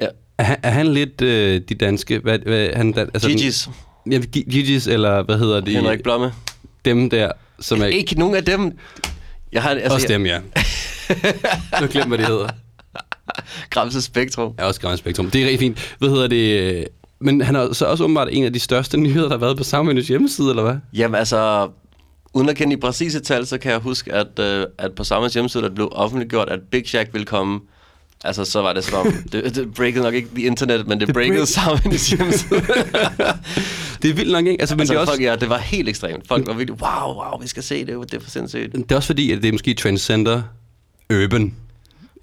[0.02, 0.08] Ja,
[0.38, 2.20] Er, han- er han lidt øh, de danske...
[2.20, 3.70] Hvad, hvad, han, altså den- Gigi's,
[4.12, 5.74] Ja, Gi- Gigi's, eller hvad hedder det?
[5.74, 6.32] Henrik Blomme.
[6.86, 7.86] Dem der, som er...
[7.86, 8.78] Ikke nogen af dem.
[9.52, 10.40] Jeg har, altså, Også dem, ja.
[11.82, 12.50] Nu glemmer hvad det hedder.
[13.70, 14.54] Gramse Spektrum.
[14.60, 15.32] Ja, også Grand Spektrum.
[15.32, 15.96] Det er rigtig fint.
[16.00, 16.88] Hvad hedder det?
[17.22, 19.58] Øh, Men han er så også åbenbart en af de største nyheder, der har været
[19.58, 20.76] på Soundvenus hjemmeside, eller hvad?
[20.94, 21.70] Jamen altså,
[22.34, 25.30] uden at kende de præcise tal, så kan jeg huske, at, øh, at på samme
[25.30, 27.60] hjemmeside, der blev offentliggjort, at Big Shaq ville komme.
[28.24, 31.08] Altså, så var det sådan om, det, det breakede nok ikke the internet, men det,
[31.08, 32.62] Det breakede break- Soundvenus hjemmeside.
[34.02, 34.62] Det er vildt nok, ikke?
[34.62, 36.28] Altså, men altså, det, er også, folk, ja, det var helt ekstremt.
[36.28, 38.72] Folk var virkelig, wow, wow, vi skal se det, det er for sindssygt.
[38.74, 40.42] det er også fordi, at det er måske transcender
[41.14, 41.54] urban.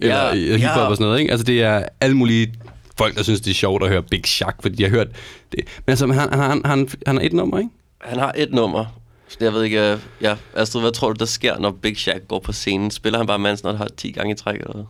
[0.01, 0.81] Eller Ja, ja, hiphop ja.
[0.87, 1.31] og sådan noget, ikke?
[1.31, 2.55] Altså, det er alle mulige
[2.99, 5.09] folk, der synes, det er sjovt at høre Big Shaq, fordi de har hørt
[5.53, 5.61] det.
[5.87, 7.71] Men altså, han, han, han, han, har et nummer, ikke?
[8.01, 8.85] Han har et nummer.
[9.29, 12.23] Så jeg ved ikke, øh, ja, Astrid, hvad tror du, der sker, når Big Shaq
[12.29, 12.91] går på scenen?
[12.91, 14.85] Spiller han bare Man's Not Hot 10 gange i træk, eller hvad?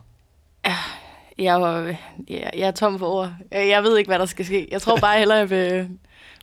[1.37, 1.95] Jeg, var,
[2.29, 3.31] ja, jeg er tom for ord.
[3.51, 4.67] Jeg jeg ved ikke, hvad der skal ske.
[4.71, 5.89] Jeg tror bare hellere, jeg vil,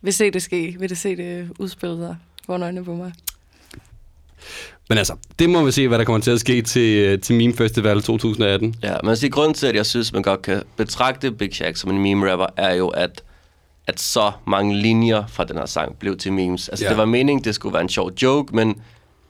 [0.03, 0.77] vil se det ske.
[0.79, 3.13] Vil det se det udspille sig foran øjnene på mig.
[4.91, 7.35] Men altså, det må vi se, hvad der kommer til at ske til, øh, til
[7.35, 8.75] Meme Festival 2018.
[8.83, 11.91] Ja, men altså, grunden til, at jeg synes, man godt kan betragte Big Shaq som
[11.91, 13.23] en meme-rapper, er jo, at,
[13.87, 16.69] at så mange linjer fra den her sang blev til memes.
[16.69, 16.89] Altså, Ja.
[16.89, 16.91] ja.
[16.95, 18.83] det var meningen, det skulle være en sjov joke, men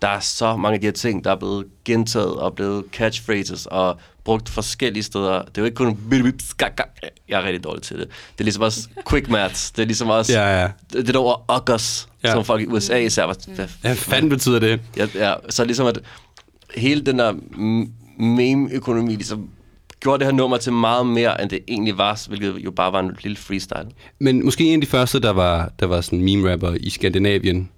[0.02, 3.66] der er så mange af de her ting, der er blevet gentaget og blevet catchphrases
[3.66, 5.38] og brugt forskellige steder.
[5.42, 5.98] Det er jo ikke kun.
[7.28, 8.08] Jeg er rigtig dårlig til det.
[8.08, 9.70] Det er ligesom også quick maths.
[9.70, 10.68] Det er ligesom også Ja, ja.
[10.92, 12.28] det, det der ord uggers, Ja.
[12.28, 12.34] ja.
[12.34, 13.36] som folk i USA især var.
[13.54, 14.80] Hvad Hvad fanden betyder det?
[14.96, 15.98] Ja, ja, så ligesom at
[16.76, 17.32] hele den der
[18.18, 19.48] meme-økonomi ligesom
[20.00, 23.00] gjorde det her nummer til meget mere, end det egentlig var, hvilket jo bare var
[23.00, 23.86] en lille freestyle.
[24.18, 27.68] Men måske en af de første, der var, der var sådan meme-rapper i Skandinavien,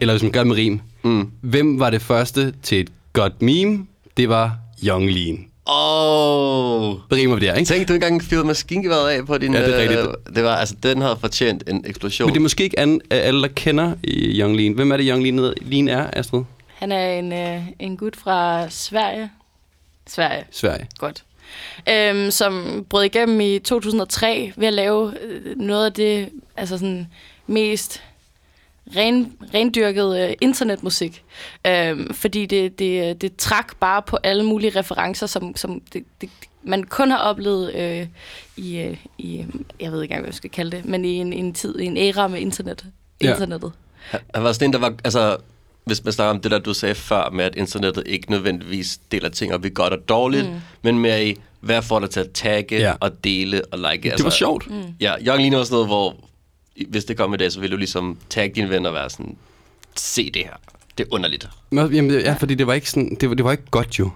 [0.00, 0.80] eller hvis man gør det med rim.
[1.08, 1.30] Mm.
[1.40, 3.86] Hvem var det første til et godt meme?
[4.16, 5.48] Det var Young Lean.
[5.66, 6.90] Åh!
[6.90, 6.96] Oh.
[7.08, 7.68] Hvad rimer der, ikke?
[7.68, 9.54] Tænk, du engang fyrede maskingeværet af på din...
[9.54, 10.36] Ja, det er øh, rigtigt.
[10.36, 12.26] det var, altså, den havde fortjent en eksplosion.
[12.26, 14.72] Men det er måske ikke an, alle, der kender øh, Young Lean.
[14.72, 16.42] Hvem er det, Young Lean, Lean er, Astrid?
[16.74, 19.30] Han er en, øh, en gut fra Sverige.
[20.06, 20.86] Sverige, Sverige.
[20.98, 21.24] godt.
[21.88, 27.06] Øhm, som brød igennem i 2003 ved at lave øh, noget af det altså sådan,
[27.46, 28.02] mest
[28.96, 31.22] ren, rendyrket øh, internetmusik.
[31.66, 36.30] Øhm, fordi det, det, det trak bare på alle mulige referencer, som, som det, det,
[36.62, 38.06] man kun har oplevet øh,
[38.56, 39.44] i, øh, i,
[39.80, 41.84] jeg ved ikke engang, hvad jeg skal kalde det, men i en, en tid, i
[41.84, 42.84] en æra med internet.
[43.22, 43.30] Ja.
[43.30, 43.72] Internettet.
[44.34, 44.94] Han var sådan en, der var...
[45.04, 45.36] Altså,
[45.84, 49.28] hvis man snakker om det der, du sagde før, med at internettet ikke nødvendigvis deler
[49.28, 50.54] ting op i godt og dårligt, mm.
[50.82, 52.92] men mere i, hvad får dig til at tagge Ja.
[53.00, 54.10] og dele og like.
[54.10, 54.70] Altså, Det var sjovt.
[54.70, 54.82] Mm.
[55.00, 56.16] Ja, Young Lean var sådan noget, hvor
[56.88, 59.36] hvis det kom i dag, så ville du ligesom tagge dine venner og være sådan,
[59.96, 60.52] se det her.
[60.98, 61.48] Det er underligt.
[61.70, 63.98] Men, også- jamen, ja, fordi det var ikke sådan, det var, det var ikke godt
[63.98, 64.10] jo.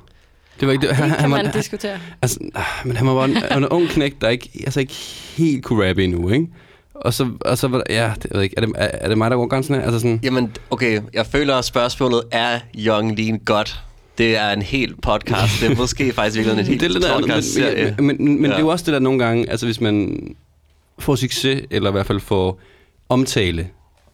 [0.60, 1.98] Det var ikke, det, Det kan var, man diskutere.
[2.22, 2.38] Altså,
[2.84, 4.94] men han var bare en, han en ung knæk, der ikke, altså ikke
[5.36, 6.46] helt kunne rappe endnu, ikke?
[6.94, 9.08] Og så, og så var der, ja, det, jeg ved ikke, er det, er, er
[9.08, 9.82] det mig, der går grænsen her?
[9.82, 13.80] Altså sådan, Jamen, okay, jeg føler, at spørgsmålet er Young Lean godt.
[14.18, 15.60] Det er en hel podcast.
[15.60, 17.58] Det er måske faktisk virkelig en helt det er lidt andet, podcast
[17.98, 18.48] men, men, men, men ja.
[18.48, 20.18] det er jo også det der nogle gange, altså hvis man
[21.03, 22.61] får succes, eller i hvert fald får
[23.09, 23.68] omtale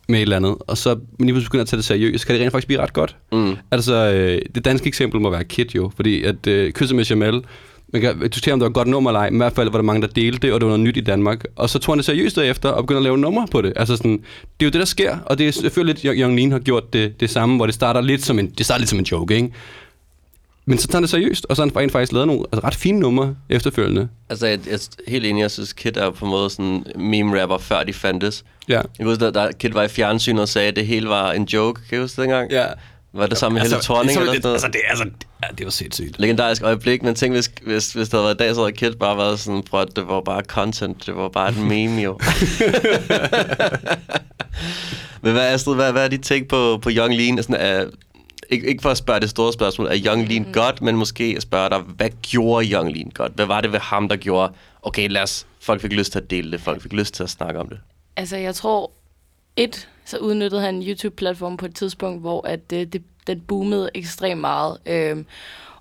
[0.09, 2.43] med et eller andet, og så lige pludselig begynder at tage det seriøst, kan det
[2.43, 3.17] rent faktisk blive ret godt.
[3.33, 3.57] Mm.
[3.71, 7.45] Altså, øh, det danske eksempel må være Kid jo, fordi at øh, Kysset med Jamel,
[7.93, 9.71] man kan diskutere, om det var et godt nummer eller ej, men i hvert fald
[9.71, 11.45] var der mange, der delte det, og det var noget nyt i Danmark.
[11.57, 13.73] Og så tog han det seriøst derefter, og begyndte at lave numre på det.
[13.77, 14.21] Altså sådan, det
[14.61, 17.21] er jo det, der sker, og det er selvfølgelig lidt, Young Lean har gjort det,
[17.21, 19.51] det samme, hvor det starter lidt som en, det starter lidt som en joke, ikke?
[20.69, 22.75] Men så tager han det seriøst, og så har han faktisk lavet nogle altså, ret
[22.75, 24.09] fine numre efterfølgende.
[24.29, 27.59] Altså, jeg, jeg er helt enig, jeg synes, Kid er på en måde sådan meme-rapper,
[27.59, 28.45] før de fandtes.
[28.69, 28.75] Ja.
[28.75, 31.33] Jeg kan huske, da, da Kid var i fjernsynet og sagde, at det hele var
[31.33, 31.81] en joke.
[31.89, 32.51] Kan du huske det dengang?
[32.51, 32.67] Ja.
[33.13, 34.65] Var det sammen med Helle Thorning så, eller det, sådan noget?
[34.65, 35.05] altså, det, altså,
[35.43, 36.21] ja, det var sindssygt.
[36.21, 38.93] Legendarisk øjeblik, men tænk, hvis, hvis, hvis der havde været i dag, så havde Kid
[38.93, 42.13] bare været sådan, prøv at det var bare content, det var bare et meme jo.
[45.23, 47.43] men hvad, Astrid, hvad, hvad er dit take på, på Young Lean?
[47.43, 47.85] Sådan, er,
[48.49, 50.53] ikke, ikke for at spørge det store spørgsmål, er Young Lean mm.
[50.53, 53.33] godt, men måske at spørge dig, hvad gjorde Young Lean godt?
[53.33, 56.31] Hvad var det ved ham, der gjorde, okay, lad os, folk fik lyst til at
[56.31, 57.79] dele det, folk fik lyst til at snakke om det.
[58.17, 58.91] Altså, jeg tror,
[59.57, 63.91] et, så udnyttede han en YouTube-platform på et tidspunkt, hvor at det, det, den boomede
[63.95, 64.79] ekstremt meget.
[64.87, 65.27] Øhm,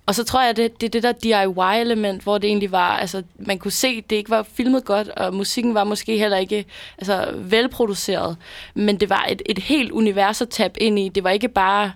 [0.05, 3.59] og så tror jeg, det, det det der DIY-element, hvor det egentlig var, altså man
[3.59, 6.65] kunne se, det ikke var filmet godt, og musikken var måske heller ikke
[6.97, 8.37] altså, velproduceret,
[8.73, 11.09] men det var et, et helt univers at tabe ind i.
[11.09, 11.91] Det var ikke bare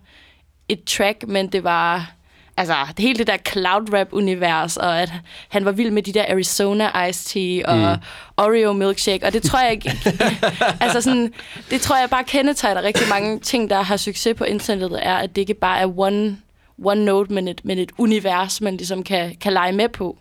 [0.72, 2.14] et track, men det var
[2.58, 5.12] altså hele det der cloud rap univers og at
[5.50, 8.02] han var vild med de der Arizona Ice Tea og mm.
[8.38, 9.92] Oreo milkshake og det tror jeg ikke
[10.84, 11.34] altså sådan
[11.70, 15.36] det tror jeg bare kendetegner rigtig mange ting der har succes på internettet er at
[15.36, 16.38] det ikke bare er one
[16.84, 20.18] one note men et men et univers man ligesom kan kan lege med på.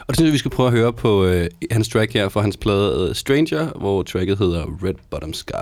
[0.00, 2.40] Og det synes jeg, vi skal prøve at høre på øh, hans track her fra
[2.40, 5.54] hans plade øh, Stranger, hvor tracket hedder Red Bottom Sky.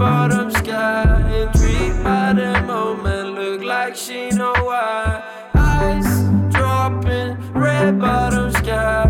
[0.00, 1.42] Bottom sky.
[1.42, 5.22] Intrigued by the moment, look like she know why.
[5.54, 6.14] Ice
[6.56, 9.04] dropping, red bottom sky.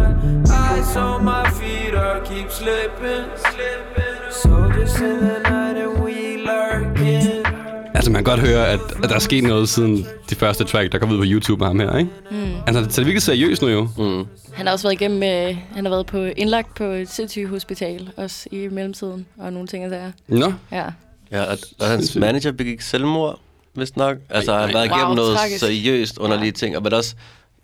[0.77, 3.25] Ice on my feet, I keep slipping.
[3.51, 4.17] Slipping.
[4.31, 7.47] Soldiers in the night and we lurking.
[7.95, 10.93] Altså, man kan godt høre, at, at der er sket noget siden de første track,
[10.93, 12.11] der kom ud på YouTube med ham her, ikke?
[12.31, 12.37] Mm.
[12.67, 13.89] Altså, det er virkelig seriøst nu jo.
[13.99, 14.27] Mm.
[14.53, 18.11] Han har også været igennem, øh, han har været på indlagt på et sindssygt hospital,
[18.17, 20.13] også i mellemtiden, og nogle ting sager.
[20.29, 20.53] Nå.
[20.73, 20.85] Ja.
[21.33, 23.39] Ja, og, og hans manager begik selvmord,
[23.75, 24.17] hvis nok.
[24.31, 25.61] Altså, han har været Wow, igennem noget tragisk.
[25.61, 26.77] seriøst underlige ting.
[26.77, 27.15] Og men også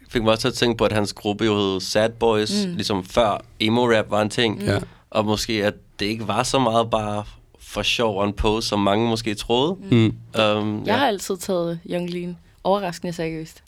[0.09, 2.71] fik mig også til at tænke på, at hans gruppe jo hed Sad Boys, Mm.
[2.71, 2.75] mm.
[2.77, 4.63] ligesom før emo-rap var en ting.
[4.63, 4.79] Ja.
[5.11, 7.25] Og måske, at det ikke var så meget bare
[7.61, 9.77] for sjov on pose, som mange måske troede.
[9.91, 9.97] Mm.
[9.97, 10.97] Um, Jeg ja.
[10.97, 13.63] har altid taget Young Lean overraskende seriøst.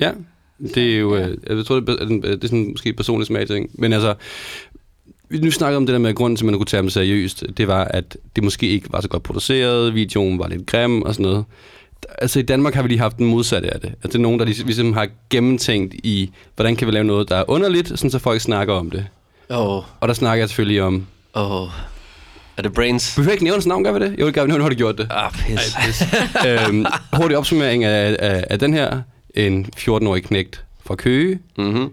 [0.00, 0.12] Ja,
[0.74, 3.70] det er jo, øh, jeg tror, det er, det er sådan måske et personligt smagting.
[3.74, 4.14] Men altså,
[5.40, 7.44] nu snakker om det der med, at grunden til, at man kunne tage dem seriøst,
[7.56, 11.14] det var, at det måske ikke var så godt produceret, videoen var lidt grim og
[11.14, 11.44] sådan noget.
[12.18, 13.88] altså i Danmark har vi lige haft den modsatte af det.
[13.88, 17.36] Altså det er nogen, der ligesom, har gennemtænkt i, hvordan kan vi lave noget, der
[17.36, 19.06] er underligt, sådan så folk snakker om det.
[19.50, 21.06] Åh, Og der snakker jeg selvfølgelig om...
[21.34, 21.68] åh.
[22.56, 23.18] Er det Brains?
[23.18, 24.14] Vi vil ikke nævne hans navn, gør vi det?
[24.18, 25.06] Jeg vil gerne nævne, når du gjort det.
[25.10, 25.74] Ah, pis.
[26.46, 26.84] øhm,
[27.16, 29.00] hurtig opsummering af, af, af den her.
[29.34, 31.88] En 14-årig knægt fra Køge, Mhm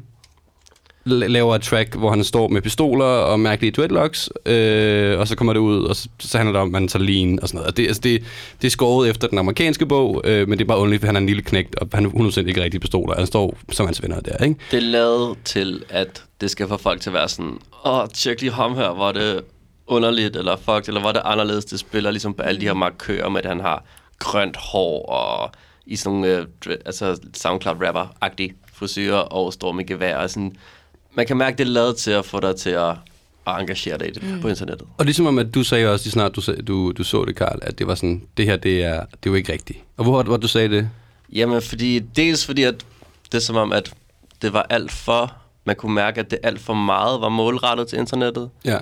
[1.10, 5.54] laver et track, hvor han står med pistoler og mærkelige dreadlocks, øh, og så kommer
[5.54, 7.72] det ud, og så, så handler det om, at man tager lean og sådan noget.
[7.72, 8.24] Og det, altså det,
[8.62, 11.16] det er skåret efter den amerikanske bog, øh, men det er bare underligt, for han
[11.16, 13.16] er en lille knægt, og han er 100% ikke rigtig pistoler.
[13.16, 14.56] Han står som hans venner der, ikke?
[14.72, 18.42] Det er lavet til, at det skal få folk til at være sådan, åh, tjek
[18.42, 19.42] lige ham her, hvor det
[19.88, 21.66] underligt, eller fuck, eller hvor det anderledes.
[21.66, 23.84] Det spiller ligesom på alle de her markører med, at han har
[24.20, 25.52] grønt hår, og
[25.86, 26.38] i sådan nogle,
[26.68, 30.56] øh, altså SoundCloud-rapper-agtige frisyrer, og står med gevær, og sådan.
[31.14, 32.90] Man kan mærke, det er lavet til at få dig til at,
[33.48, 34.42] at engagere dig i det mm.
[34.42, 34.88] på internettet.
[34.98, 37.60] Og ligesom om, at du sagde også lige snart, du, du, du så det, Karl,
[37.62, 39.80] at det var sådan, det her, det er, det er jo ikke rigtigt.
[39.98, 40.90] Og hvor, hvor du sagde det?
[41.34, 42.86] Jamen, fordi, dels fordi, at
[43.32, 43.94] det er som om, at
[44.42, 45.34] det var alt for,
[45.66, 48.50] man kunne mærke, at det alt for meget var målrettet til internettet.
[48.66, 48.80] Ja.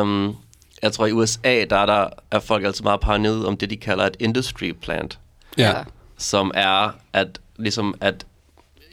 [0.00, 0.36] Um,
[0.82, 3.76] jeg tror, i USA, der er, der er folk altid meget paranoid om det, de
[3.76, 5.18] kalder et industry plant.
[5.58, 5.74] Ja.
[6.18, 8.26] Som er, at, ligesom, at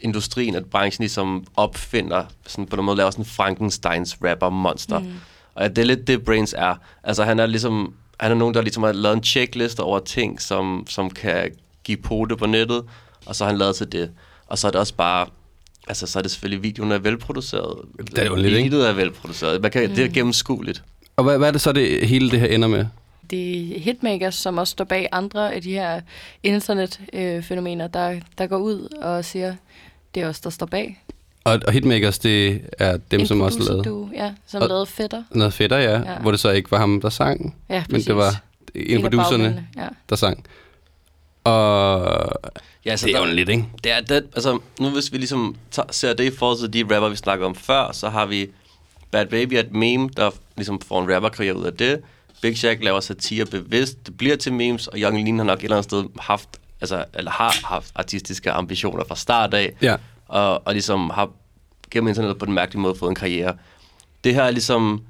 [0.02, 4.98] industrien, at branchen ligesom opfinder, sådan på den måde laver sådan Frankensteins rapper monster.
[4.98, 5.12] Mm.
[5.54, 6.74] Og at det er lidt det, Brains er.
[7.04, 10.40] Altså han er ligesom, han er nogen, der ligesom har lavet en checkliste over ting,
[10.40, 11.50] som, som kan
[11.84, 12.84] give pote på nettet,
[13.26, 14.10] og så har han lavet til det.
[14.46, 15.26] Og så er det også bare,
[15.88, 17.78] altså så er det selvfølgelig, videoen er velproduceret.
[17.98, 18.62] Det er jo lidt, ikke?
[18.62, 19.62] Videoet er velproduceret.
[19.62, 19.94] Man kan, mm.
[19.94, 20.82] Det er gennemskueligt.
[21.16, 22.86] Og hvad, hvad er det så, det hele det her ender med?
[23.30, 26.00] Det er hitmakers, som også står bag andre af de her
[26.42, 29.54] internetfænomener, der, der går ud og siger,
[30.14, 31.02] det er os, der står bag.
[31.44, 34.86] Og, og Hitmakers, det er dem, en som også lavede producerduo, Ja, som Og- lavede
[34.86, 35.22] fætter.
[35.30, 36.18] noget fedtere, ja, Ja.
[36.18, 38.06] Hvor det så ikke var ham, der sang, Ja, men præcis.
[38.06, 38.40] det var
[38.74, 39.88] en af af producerne, Ja.
[40.08, 40.44] der sang.
[41.44, 42.28] Og
[42.84, 43.64] Ja, så det er der- underligt, ikke?
[43.84, 46.94] Det er det, altså, nu hvis vi ligesom tager, ser det i forhold til de
[46.94, 48.46] rapper, vi snakker om før, så har vi
[49.10, 52.00] Bad Baby er et meme, der ligesom får en rapperkarriere ud af det.
[52.42, 55.64] Big Shaq laver satire bevidst, det bliver til memes, og Young Lean har nok et
[55.64, 56.48] eller andet sted haft,
[56.82, 59.96] altså, eller har haft artistiske ambitioner fra start af, Ja.
[60.28, 61.30] og, og ligesom har
[61.90, 63.54] gennem internettet på den mærkelige måde fået en karriere.
[64.24, 65.02] Det her er ligesom,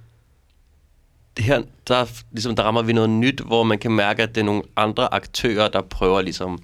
[1.37, 4.35] det her, der, er- ligesom, der rammer vi noget nyt, hvor man kan mærke, at
[4.35, 6.59] det er nogle andre aktører, der prøver ligesom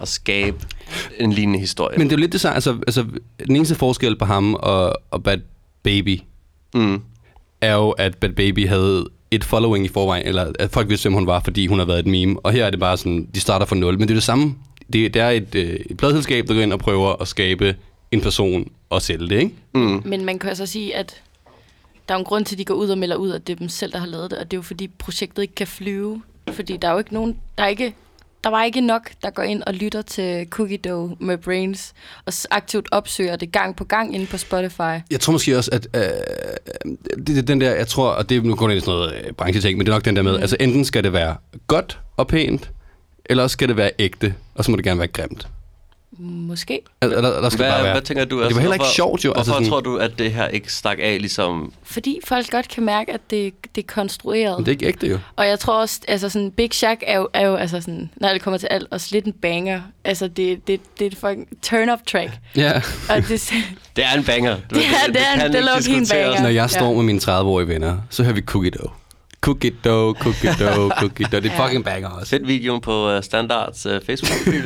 [0.00, 0.66] at skabe
[1.18, 1.98] en lignende historie.
[1.98, 3.06] Men det er jo lidt det samme, altså, altså
[3.46, 5.38] den eneste forskel på ham og, og Bad
[5.82, 6.20] Baby,
[6.74, 7.02] Mm.
[7.60, 11.14] er jo, at Bad Baby havde et following i forvejen, eller at folk vidste, hvem
[11.14, 12.40] hun var, fordi hun har været et meme.
[12.40, 13.98] Og her er det bare sådan, de starter fra nul.
[13.98, 14.54] Men det er det samme.
[14.92, 17.76] Det, det er et, øh, et pladselskab, der går ind og prøver at skabe
[18.10, 19.54] en person og sælge det, ikke?
[19.74, 20.02] Mm.
[20.04, 21.22] Men man kan altså sige, at
[22.08, 23.56] der er en grund til, at de går ud og melder ud, at det er
[23.56, 24.38] dem selv, der har lavet det.
[24.38, 26.22] Og det er jo fordi, projektet ikke kan flyve.
[26.48, 27.36] Fordi der er jo ikke nogen...
[27.58, 27.94] Der er ikke
[28.44, 31.92] der var ikke nok, der går ind og lytter til Cookie Dough med Brains,
[32.26, 34.98] og aktivt opsøger det gang på gang inde på Spotify.
[35.10, 36.02] Jeg tror måske også, at øh,
[37.16, 39.78] det, det, den der, jeg tror, og det er nu kun sådan noget øh, brancheting,
[39.78, 40.42] men det er nok den der med, mm.
[40.42, 41.36] altså enten skal det være
[41.66, 42.70] godt og pænt,
[43.26, 45.48] eller også skal det være ægte, og så må det gerne være grimt.
[46.18, 46.80] Måske.
[47.00, 47.92] Altså, der, der skal Hvad, bare være.
[47.92, 48.42] hvad tænker du?
[48.42, 49.32] det var heller ikke hvorfor- sjovt, jo.
[49.32, 51.72] Hvorfor altså, tror du, at det her ikke stak af ligesom...
[51.82, 54.58] Fordi folk godt kan mærke, at det, det er konstrueret.
[54.58, 55.18] Men det er ikke ægte, jo.
[55.36, 58.28] Og jeg tror også, altså sådan, Big Shack er jo, er jo altså sådan, når
[58.28, 59.80] det kommer til alt, også lidt en banger.
[60.04, 62.30] Altså, det, det, det er et fucking turn-up track.
[62.56, 62.72] Ja.
[63.10, 63.52] Og det,
[63.96, 64.56] Det er en banger.
[64.56, 66.10] Du, Det er- det er en- kan det ikke er low-key en diskuteres.
[66.26, 66.42] banger.
[66.42, 66.78] Når jeg Ja.
[66.78, 68.92] står med mine 30-årige venner, så hører vi Cookie Dough.
[69.42, 71.42] Cookie Dough, Cookie Dough, Cookie Dough.
[71.42, 72.30] Det er fucking banger også.
[72.30, 74.56] Fedt videoen på uh, Standards uh, facebook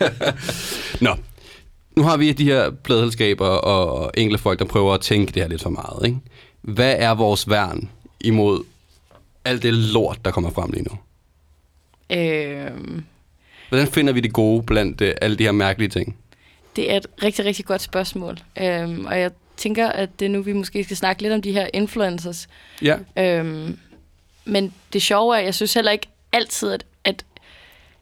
[1.06, 1.10] Nå,
[1.96, 5.48] nu har vi de her pladselskaber og, enkelte folk, der prøver at tænke det her
[5.48, 6.06] lidt for meget.
[6.06, 6.18] Ikke?
[6.62, 7.90] Hvad er vores værn
[8.20, 8.64] imod
[9.44, 10.98] alt det lort, der kommer frem lige nu?
[12.16, 13.04] øhm,
[13.68, 16.16] Hvordan finder vi det gode blandt uh, alle de her mærkelige ting?
[16.76, 18.38] det er et rigtig, rigtig godt spørgsmål.
[18.60, 21.52] Øhm, og jeg tænker, at det er nu, vi måske skal snakke lidt om de
[21.52, 22.48] her influencers.
[22.82, 22.96] Ja.
[23.18, 23.78] Øhm,
[24.46, 27.24] men det sjove er, at jeg synes heller ikke altid, at, at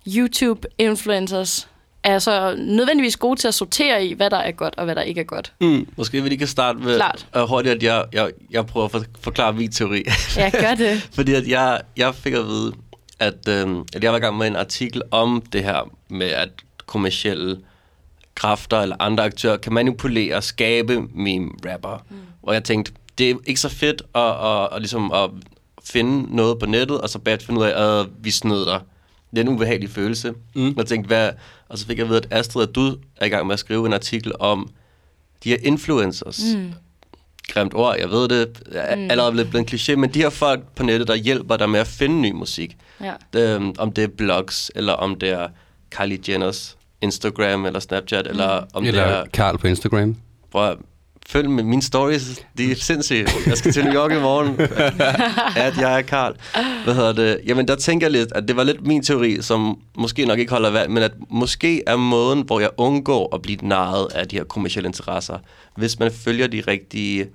[0.06, 1.68] YouTube-influencers
[2.02, 5.02] er så nødvendigvis gode til at sortere i, hvad der er godt og hvad der
[5.02, 5.52] ikke er godt.
[5.60, 5.88] Mm.
[5.96, 7.26] Måske vi lige kan starte med Klart.
[7.36, 10.04] uh, hurtigt, at jeg, jeg, jeg prøver at for, forklare min teori.
[10.36, 11.08] Ja, gør det.
[11.16, 12.72] Fordi at jeg, jeg fik at vide,
[13.18, 16.48] at, øhm, at jeg var i gang med en artikel om det her med, at
[16.86, 17.60] kommersielle
[18.34, 22.04] kræfter eller andre aktører kan manipulere og skabe meme-rapper.
[22.10, 22.16] Mm.
[22.42, 25.30] Hvor jeg tænkte, det er ikke så fedt at, at, at, ligesom at
[25.86, 28.80] finde noget på nettet, og så bagefter finde ud af, at vi snød dig.
[29.30, 30.34] Det er en ubehagelig følelse.
[30.54, 30.74] Mm.
[30.76, 31.30] Jeg tænkte, hvad...
[31.68, 33.86] Og så fik jeg vide, at Astrid, at du er i gang med at skrive
[33.86, 34.70] en artikel om
[35.44, 36.40] de her influencers.
[36.56, 36.72] Mm.
[37.48, 38.62] Grimt ord, jeg ved det.
[38.72, 39.10] Er mm.
[39.10, 41.86] allerede blevet, en kliché, men de her folk på nettet, der hjælper dig med at
[41.86, 42.76] finde ny musik.
[43.00, 43.12] Ja.
[43.32, 45.48] Det, øhm, om det er blogs, eller om det er
[45.90, 49.24] Kylie Jenners Instagram eller Snapchat, eller om Eller det er...
[49.32, 50.16] Karl på Instagram.
[50.50, 50.76] Prøv
[51.28, 52.46] følg med mine stories.
[52.58, 53.26] De er sindssyge.
[53.46, 54.60] Jeg skal til New York i morgen.
[55.66, 56.34] at jeg er Karl.
[56.84, 57.40] Hvad hedder det?
[57.46, 60.52] Jamen, der tænker jeg lidt, at det var lidt min teori, som måske nok ikke
[60.52, 64.36] holder vand, men at måske er måden, hvor jeg undgår at blive narret af de
[64.36, 65.38] her kommersielle interesser,
[65.76, 67.26] hvis man følger de rigtige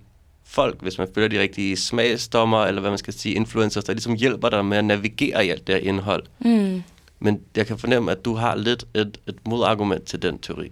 [0.46, 4.16] folk, hvis man følger de rigtige smagsdommer, eller hvad man skal sige, influencers, der ligesom
[4.16, 6.24] hjælper dig med at navigere i alt det her indhold.
[6.40, 6.84] Mm.
[7.20, 10.72] Men jeg kan fornemme, at du har lidt et, et modargument til den teori.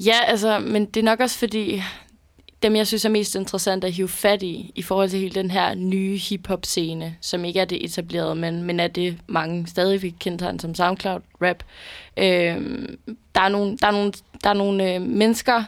[0.00, 1.82] Ja, altså, men det er nok også fordi,
[2.64, 5.50] dem jeg synes er mest interessant at hive fat i, i forhold til hele den
[5.50, 10.10] her nye hip-hop-scene, som ikke er det etablerede, men, men er det mange stadig vi
[10.10, 11.62] kender som SoundCloud-rap.
[12.16, 12.88] Øh,
[13.34, 14.12] der er nogle, der er nogle,
[14.44, 15.64] der er nogle øh, mennesker,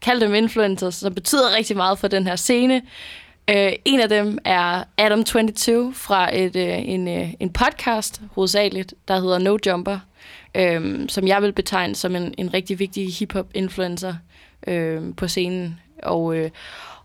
[0.00, 2.82] kald dem influencers, som betyder rigtig meget for den her scene.
[3.50, 9.20] Øh, en af dem er Adam22 fra et, øh, en, øh, en podcast, hovedsageligt, der
[9.20, 9.98] hedder No Jumper,
[10.54, 14.14] øh, som jeg vil betegne som en, en rigtig vigtig hip-hop-influencer
[14.66, 15.80] øh, på scenen.
[16.02, 16.50] Og, øh,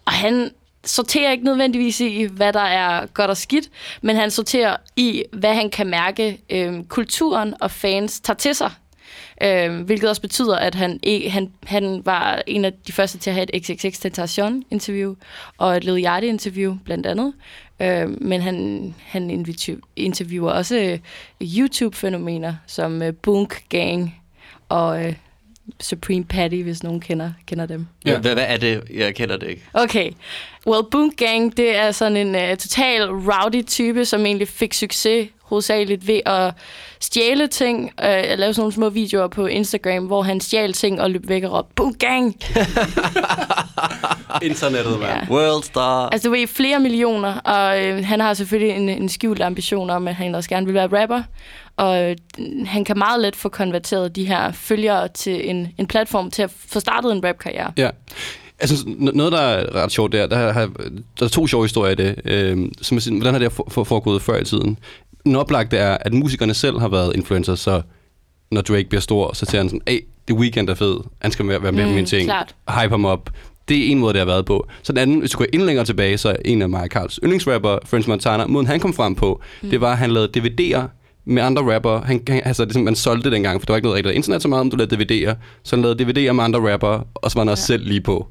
[0.06, 0.52] og han
[0.84, 3.70] sorterer ikke nødvendigvis i, hvad der er godt og skidt,
[4.02, 8.72] men han sorterer i, hvad han kan mærke, øh, kulturen og fans tager til sig.
[9.42, 13.30] Øh, hvilket også betyder, at han, e, han, han var en af de første til
[13.30, 15.16] at have et XXX Tentation interview
[15.58, 17.34] og et Lil Yachty interview blandt andet.
[17.80, 19.46] Øh, men han, han
[19.96, 21.00] interviewer også øh,
[21.42, 24.16] YouTube-fænomener som øh, Bunk Gang
[24.70, 25.14] og øh,
[25.82, 27.88] Supreme Patty, hvis nogen kender, kender dem.
[28.06, 28.20] Ja.
[28.20, 28.84] Hvad, hvad er det?
[28.94, 29.64] Jeg kender det ikke.
[29.74, 30.12] Okay.
[30.68, 35.30] Well, Boom Gang, det er sådan en uh, total rowdy type, som egentlig fik succes
[35.42, 36.54] hovedsageligt ved at
[37.00, 41.02] stjæle ting, uh, at lave sådan nogle små videoer på Instagram, hvor han stjal ting
[41.02, 42.36] og løb væk og råbte, Boom Gang!
[44.42, 45.12] Internettet, mand.
[45.12, 45.34] Ja.
[45.36, 46.10] World Star.
[46.10, 50.08] Altså, du ved, flere millioner, og øh, han har selvfølgelig en, en skjult ambition om,
[50.08, 51.24] at han også gerne vil være rapper,
[51.78, 52.16] og øh,
[52.66, 56.52] han kan meget let få konverteret de her følgere til en, en platform til at
[56.68, 57.74] få startet en rapkarriere.
[57.78, 57.90] Ja.
[58.60, 60.70] Altså, noget, der er ret sjovt der, der, har,
[61.20, 62.16] der er to sjove historier i det.
[62.26, 64.78] Øh, som hvordan har det for, for, foregået før i tiden?
[65.24, 67.82] Den oplagte er, at musikerne selv har været influencers, så
[68.52, 71.48] når Drake bliver stor, så siger han sådan, hey, det weekend er fed, han skal
[71.48, 72.56] være med Mm, på mine ting, klart.
[72.70, 73.30] hype ham op.
[73.68, 74.68] Det er en måde, det har været på.
[74.84, 76.88] Så den anden, hvis du går endnu længere tilbage, så er en af mig og
[76.88, 79.70] Carls yndlingsrapper, French Montana, måden han kom frem på, mm.
[79.70, 80.82] det var, at han lavede DVD'er
[81.28, 82.02] med andre rapper.
[82.02, 84.48] Han, han, altså, det, man solgte dengang, for der var ikke noget rigtigt internet så
[84.48, 85.36] meget, om du lavede DVD'er.
[85.64, 88.28] Så han lavede DVD'er med andre rapper, og så var han også selv lige på.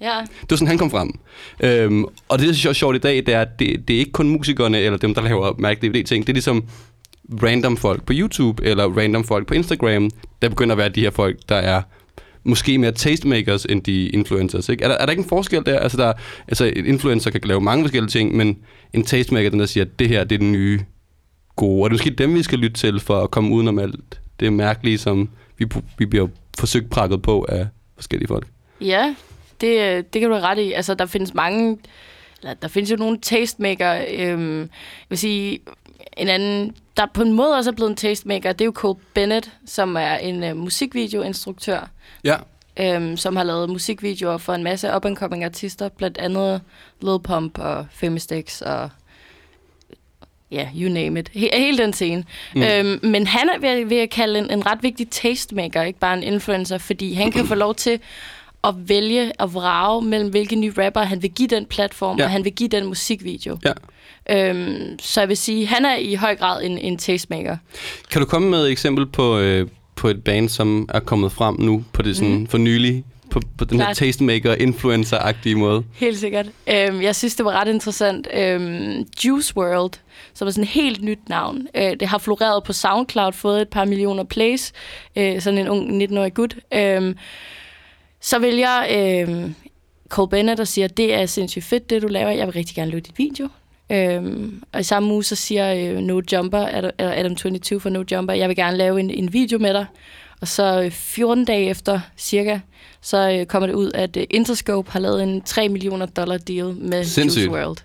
[0.00, 0.20] Ja.
[0.40, 1.18] Det var sådan, han kom frem.
[1.60, 3.96] Øhm, og det, der synes jeg er sjovt i dag, det er, at det, det
[3.96, 6.26] er ikke kun musikerne eller dem, der laver mærke DVD-ting.
[6.26, 6.64] Det er ligesom
[7.42, 10.10] random folk på YouTube eller random folk på Instagram,
[10.42, 11.82] der begynder at være de her folk, der er
[12.44, 14.68] måske mere tastemakers end de influencers.
[14.68, 14.84] Ikke?
[14.84, 15.78] Er, der, er der ikke en forskel der?
[15.78, 16.12] Altså, der,
[16.48, 18.58] altså en influencer kan lave mange forskellige ting, men
[18.92, 20.80] en tastemaker, den der siger, at det her det er den nye
[21.58, 21.82] gode.
[21.84, 24.52] Og det er måske dem, vi skal lytte til for at komme udenom alt det
[24.52, 25.28] mærkelige, som
[25.58, 25.66] vi,
[25.98, 26.28] vi bliver
[26.58, 28.46] forsøgt prakket på af forskellige folk.
[28.80, 29.14] Ja,
[29.60, 30.72] det, det kan du have ret i.
[30.72, 31.78] Altså, der findes mange...
[32.42, 34.04] Eller, der findes jo nogle tastemaker.
[34.14, 34.68] Øhm, jeg
[35.08, 35.58] vil sige,
[36.16, 38.98] en anden, der på en måde også er blevet en tastemaker, det er jo Cole
[39.14, 41.90] Bennett, som er en øh, musikvideoinstruktør,
[42.24, 42.36] Ja.
[42.80, 46.60] øhm, som har lavet musikvideoer for en masse up-and-coming artister, blandt andet
[47.00, 48.90] Lil Pump og Femistix og
[50.50, 51.28] ja, you name it.
[51.36, 52.24] He- hele den scene.
[52.54, 52.62] Mm.
[52.62, 56.16] Øhm, men han er ved, ved at kalde en, en ret vigtig tastemaker, ikke bare
[56.16, 57.98] en influencer, fordi han kan få lov til
[58.64, 62.24] at vælge og vrage mellem hvilke nye rapper han vil give den platform, Ja.
[62.24, 63.58] og han vil give den musikvideo.
[63.64, 63.72] Ja.
[64.30, 67.56] Øhm, så jeg vil sige, han er i høj grad en, en tastemaker.
[68.10, 71.56] Kan du komme med et eksempel på, øh, på et band, som er kommet frem
[71.60, 72.46] nu på det sådan, mm.
[72.46, 73.04] for nylig?
[73.30, 73.96] På, på den her Klart.
[73.96, 75.84] tastemaker-influencer-agtige måde?
[75.94, 76.46] Helt sikkert.
[76.46, 78.28] Øhm, jeg synes, det var ret interessant.
[78.34, 79.92] Øhm, Juice World,
[80.34, 81.66] som er sådan et helt nyt navn.
[81.74, 84.72] Øh, det har floreret på SoundCloud, fået et par millioner plays.
[85.16, 86.56] Øh, sådan en ung 19-årig gut.
[86.74, 87.16] Øhm,
[88.20, 89.50] så vælger øh,
[90.08, 92.30] Cole Bennett og siger, det er sindssygt fedt, det du laver.
[92.30, 93.48] Jeg vil rigtig gerne lave dit video.
[93.92, 98.04] Øhm, og i samme uge, så siger øh, No Jumper, eller Adam 22 for No
[98.12, 99.86] Jumper, jeg vil gerne lave en, en video med dig.
[100.40, 102.60] Og så øh, 14 dage efter cirka,
[103.00, 106.74] så øh, kommer det ud, at øh, Interscope har lavet en 3 millioner dollar deal
[106.74, 107.46] med Sindssygt.
[107.46, 107.76] Juice World.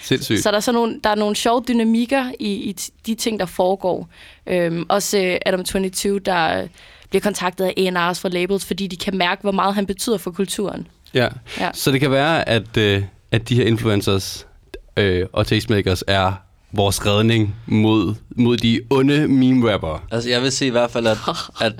[0.00, 0.42] Sindssygt.
[0.42, 2.76] Så der er, sådan nogle, der er nogle sjove dynamikker i, i
[3.06, 4.08] de ting, der foregår.
[4.46, 6.68] Øhm, også øh, Adam 22, der øh,
[7.10, 10.30] bliver kontaktet af A&R's fra labels, fordi de kan mærke, hvor meget han betyder for
[10.30, 10.86] kulturen.
[11.14, 11.28] Ja.
[11.60, 11.70] Ja.
[11.72, 14.46] Så det kan være, at, øh, at de her influencers
[14.96, 16.32] øh, og tastemakers er
[16.76, 20.00] vores redning mod, mod de onde meme-rappere.
[20.10, 21.18] Altså, jeg vil sige i hvert fald, at...
[21.60, 21.72] at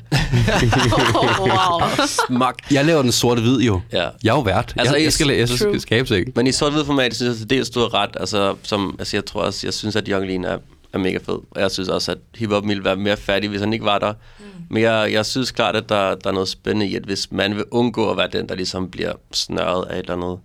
[1.41, 1.81] wow.
[2.27, 2.55] Smak.
[2.71, 3.81] Jeg laver den sorte-hvid jo.
[3.93, 4.09] Ja.
[4.25, 4.75] Jeg er jo vært.
[4.77, 6.33] Altså, jeg, jeg skal, jeg skal skabe sig, ikke?
[6.37, 8.17] Men i sort-hvid format, synes jeg til dels, du har ret.
[8.21, 10.59] Altså, som, altså, jeg tror også, jeg synes, at Young Lean er,
[10.93, 11.39] er mega fed.
[11.51, 14.13] Og jeg synes også, at hiphop ville være mere fattig, hvis han ikke var der.
[14.13, 14.45] Mm.
[14.71, 17.57] Men jeg, jeg synes klart, at der, der er noget spændende i, at hvis man
[17.57, 20.39] vil undgå at være den, der ligesom bliver snørret af et eller andet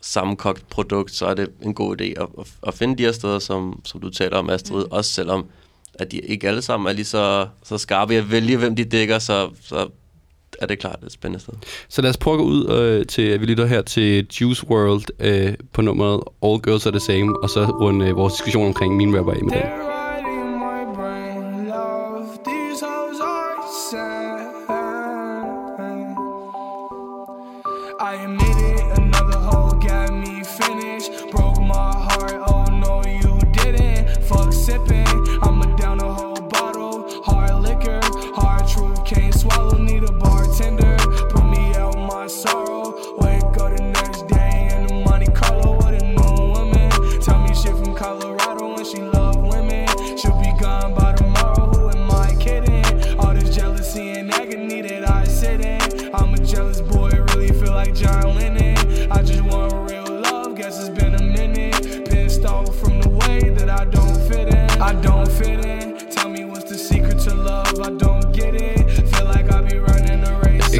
[0.00, 3.38] sammenkogt produkt, så er det en god idé at, at, at finde de her steder,
[3.38, 4.84] som, som du taler om, Astrid.
[4.84, 4.90] Mm.
[4.92, 5.44] Også selvom,
[5.94, 8.84] at de ikke alle sammen er lige så, så skarpe i at vælge, hvem de
[8.84, 9.88] dækker, så, så
[10.60, 11.54] er det klart et spændende sted.
[11.88, 14.66] Så lad os prøve at gå ud øh, til, at vi lytter her til Juice
[14.66, 18.66] World øh, på nummeret All Girls Are The Same, og så runde øh, vores diskussion
[18.66, 19.99] omkring min rapper af med den.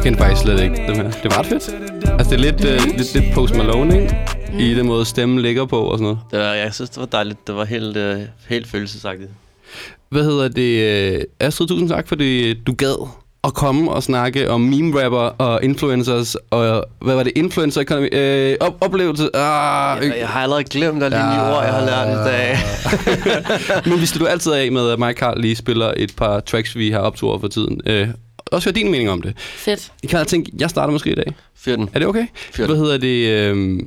[0.01, 1.11] Jeg kendte faktisk slet ikke dem her.
[1.11, 1.69] Det var ret fedt.
[2.19, 4.15] Altså, det er lidt, øh, lidt, lidt Post Malone, ikke?
[4.59, 6.19] I den måde, stemmen ligger på og sådan noget.
[6.31, 7.47] Det var, jeg synes, det var dejligt.
[7.47, 9.29] Det var helt, øh, helt følelsesagtigt.
[10.09, 11.13] Hvad hedder det?
[11.13, 13.07] øh, Astrid, tusind tak, fordi du gad
[13.43, 17.33] at komme og snakke om meme-rapper og influencers, og hvad var det?
[17.35, 19.35] Influencer economy, øh, op- oplevelse.
[19.35, 22.57] Ah, Jeg, jeg har allerede glemt alle de nye ord, jeg har lært i dag.
[23.91, 26.75] Men vi slutter altid af med, at mig og Carl lige spiller et par tracks,
[26.75, 27.81] vi har optur for tiden.
[27.85, 28.07] Øh,
[28.51, 29.37] også høre din mening om det.
[29.37, 29.91] Fedt.
[30.03, 31.33] Jeg kan tænke, jeg starter måske i dag.
[31.55, 31.89] Fyr den.
[31.93, 32.25] Er det okay?
[32.51, 33.27] Fyr Hvad hedder det?
[33.29, 33.79] Øh,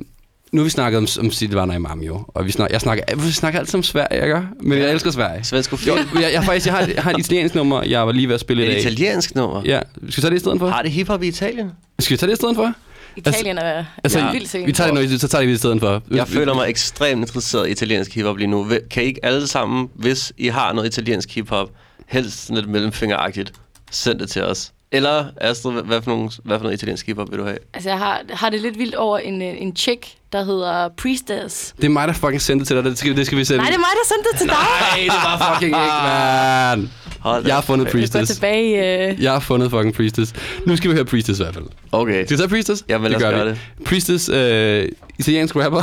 [0.51, 3.31] nu har vi snakket om, om Silvana Imam jo, og vi snakker, jeg snakker, vi
[3.31, 4.41] snakker altid om Sverige, ikke?
[4.61, 5.43] Men jeg elsker Sverige.
[5.43, 8.27] Svensk Jo, jeg, jeg, faktisk, jeg, har, jeg har et italiensk nummer, jeg var lige
[8.27, 8.79] ved at spille i Et dag.
[8.81, 9.61] italiensk nummer?
[9.65, 10.67] Ja, skal vi tage det i stedet for?
[10.67, 11.71] Har det hiphop i Italien?
[11.99, 12.73] Skal vi tage det i stedet for?
[13.15, 14.25] Italien er Altså, ja.
[14.25, 14.67] ja, vildt sikkert.
[14.67, 16.03] vi tager det, så tager det i stedet for.
[16.11, 18.67] Jeg føler mig ekstremt interesseret i italiensk hiphop lige nu.
[18.91, 21.69] Kan I ikke alle sammen, hvis I har noget italiensk hiphop,
[22.07, 23.53] helst lidt mellemfingeragtigt,
[23.95, 24.71] send det til os.
[24.91, 27.57] Eller Astrid, hvad- hvad for, nogle, hvad for noget italiensk hiphop vil du have?
[27.73, 31.73] Altså, jeg har, har det lidt vildt over en, øh, en chick, der hedder Priestess.
[31.77, 32.83] Det er mig, der fucking sendte det til dig.
[32.83, 33.57] Det skal, det skal vi sende.
[33.57, 34.55] Nej, det er mig, der sendte det til dig.
[34.55, 36.91] Nej, det var fucking ikke, man.
[37.25, 38.33] Hold Jeg har fundet går Priestess.
[38.33, 39.09] tilbage.
[39.11, 40.33] Øh, Jeg har fundet fucking Priestess.
[40.65, 41.65] Nu skal vi høre Priestess i hvert fald.
[41.91, 42.25] Okay.
[42.25, 42.85] Skal vi tage Priestess?
[42.89, 43.49] Jamen, lad os gør gøre vi.
[43.49, 43.59] det.
[43.85, 45.81] Priestess, øh, italiensk rapper.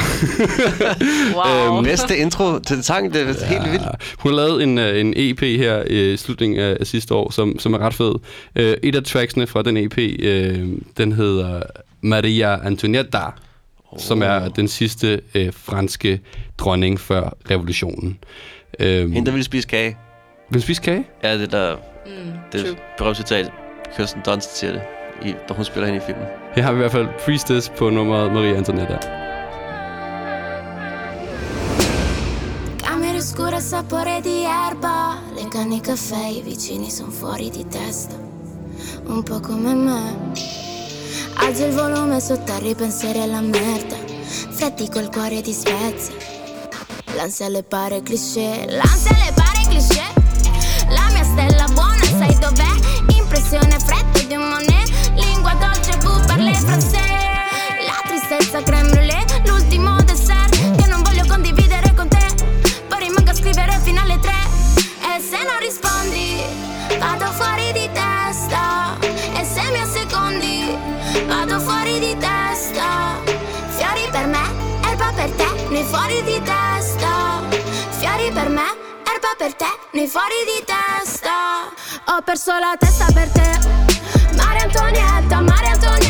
[1.69, 1.77] wow.
[1.77, 3.87] Øhm, Næste intro til sang, det er helt vildt.
[4.19, 7.59] Hun har lavet en, øh, en EP her i slutningen af, af sidste år, som,
[7.59, 8.13] som er ret fed.
[8.57, 11.63] Øh, et af tracksene fra den EP, øh, den hedder
[12.01, 13.19] Maria Antonietta,
[13.91, 13.99] oh.
[13.99, 16.21] som er den sidste øh, franske
[16.59, 18.19] dronning før revolutionen.
[18.81, 19.97] Øh, Hende, der ville spise kage.
[20.53, 21.05] Vil du spise kage?
[21.23, 21.77] Ja, det der...
[22.07, 23.53] Mm, det er berømt citat.
[23.97, 24.83] Kirsten Dunst siger det,
[25.23, 26.27] i, da hun spiller hende i filmen.
[26.55, 28.99] Her har vi i hvert fald Priestess på nummeret Maria Antonietta.
[32.79, 38.17] Camere scure, sapore di erba, le canne caffè, i vicini sono fuori di testa,
[39.07, 40.01] un po' come me.
[41.37, 43.97] Alzo il volume sotto a ripensieri alla merda,
[44.51, 46.15] freddi col cuore di spezia.
[47.17, 50.12] L'ansia le pare cliché, l'ansia le pare cliché.
[58.53, 62.27] Tristezza creme brûlée, l'ultimo dessert che non voglio condividere con te.
[62.87, 64.37] Poi rimango a scrivere fino alle tre.
[64.77, 66.43] E se non rispondi,
[66.99, 68.97] vado fuori di testa.
[69.01, 70.77] E se mi assecondi,
[71.27, 73.17] vado fuori di testa.
[73.77, 74.45] Fiori per me,
[74.85, 77.41] erba per te, noi fuori di testa.
[77.99, 78.69] Fiori per me,
[79.13, 81.73] erba per te, noi fuori di testa.
[82.07, 83.51] Ho perso la testa per te.
[84.37, 86.02] Maria Antonietta, Maria Antonietta,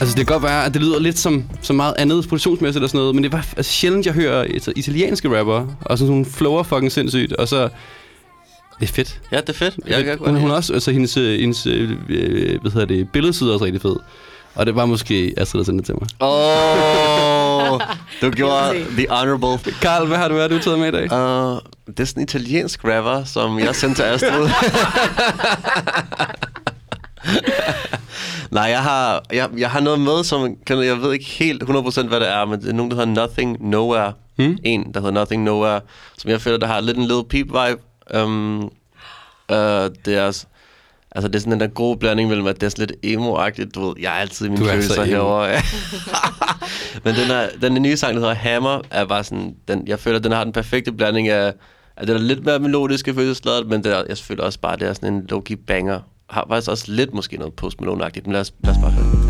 [0.00, 2.88] Altså, det kan godt være, at det lyder lidt som, som meget andet produktionsmæssigt og
[2.88, 6.14] sådan noget, men det er bare altså, sjældent, jeg hører et, italienske rapper, og sådan,
[6.14, 7.68] hun flower fucking sindssygt, og så...
[8.80, 9.20] Det er fedt.
[9.32, 9.78] Ja, det er fedt.
[9.86, 13.08] Jeg kan godt hun, hun også, altså hendes, øh, hendes øh, øh, hvad hedder det,
[13.08, 13.96] billedside er også rigtig fed.
[14.56, 16.08] Og det var måske Astrid, der sendte det til mig.
[16.20, 17.80] Åh, oh,
[18.22, 19.72] du gjorde the honorable.
[19.80, 21.02] Karl, hvad har du, hvad har du taget med i dag?
[21.12, 24.48] Uh, det er sådan en italiensk rapper, som jeg sendte til Astrid.
[28.50, 32.06] Nej, jeg har, jeg, jeg har noget med, som kan, jeg ved ikke helt 100%
[32.06, 34.12] hvad det er, men det er nogen, der hedder Nothing Nowhere.
[34.36, 34.58] Hmm?
[34.64, 35.80] En, der hedder Nothing Nowhere,
[36.18, 37.80] som jeg føler, der har lidt en Lil Peep vibe.
[38.22, 38.68] Um, uh,
[40.04, 40.44] det er,
[41.16, 43.74] Altså, det er sådan den der gode blanding mellem, at det er sådan lidt emo-agtigt,
[43.74, 43.94] du ved.
[44.00, 45.48] Jeg er altid i mine Du er så følelser herovre.
[47.04, 49.54] Men den, er, den nye sang, der hedder Hammer, er bare sådan...
[49.68, 51.52] Den, jeg føler, den har den perfekte blanding af...
[51.96, 54.72] At den er lidt mere melodisk i følelsesladet, men det er, jeg føler også bare,
[54.72, 56.00] at det er sådan en low-key banger.
[56.30, 59.25] Har faktisk også lidt måske noget post Malone-agtigt, men lad os, lad os bare høre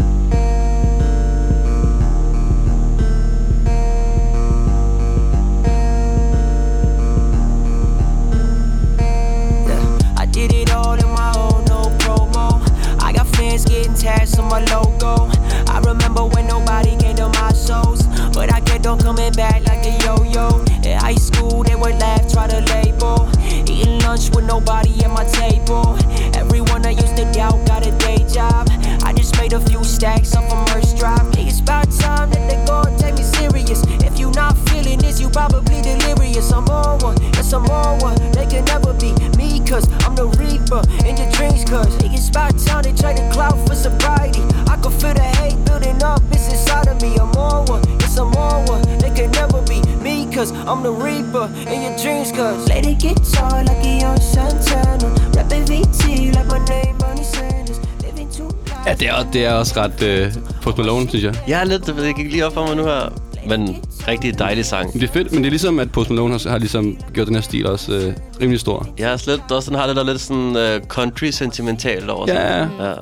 [59.36, 60.32] det er, også ret øh,
[60.62, 61.34] Post Malone, synes jeg.
[61.48, 63.12] Jeg er lidt, det gik lige op for mig nu her.
[63.48, 64.92] Men rigtig dejlig sang.
[64.92, 67.34] Det er fedt, men det er ligesom, at Post Malone har, har ligesom gjort den
[67.34, 68.88] her stil også øh, rimelig stor.
[68.98, 72.68] Jeg er slet også sådan har det der lidt sådan uh, country sentimentalt over sig.
[72.78, 72.88] Ja.
[72.88, 72.94] ja.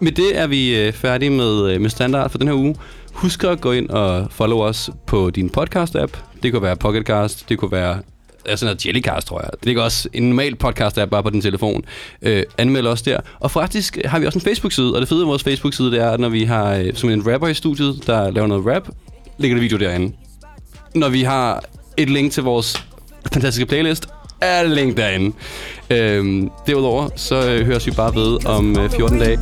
[0.00, 2.76] Med det er vi øh, færdige med, øh, med standard for den her uge.
[3.12, 6.40] Husk at gå ind og follow os på din podcast-app.
[6.42, 7.98] Det kunne være Pocketcast, det kunne være
[8.46, 9.50] altså noget Jellycast, tror jeg.
[9.52, 11.84] Det ligger også en normal podcast-app bare på din telefon.
[12.22, 13.20] Øh, anmeld os der.
[13.40, 16.10] Og faktisk har vi også en Facebook-side, og det fede ved vores Facebook-side, det er,
[16.10, 18.88] at når vi har øh, som en rapper i studiet, der laver noget rap,
[19.38, 20.16] ligger der video derinde.
[20.94, 21.64] Når vi har
[21.96, 22.86] et link til vores
[23.32, 24.06] fantastiske playlist,
[24.40, 25.36] er det link derinde.
[25.90, 29.38] Øhm, derudover, så øh, høres vi bare ved om øh, 14 dage.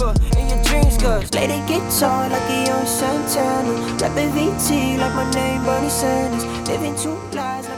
[1.35, 3.75] lady guitar like a Santana.
[4.01, 6.45] Rapping VT like my name, Bernie Sanders.
[6.69, 7.72] Living two lives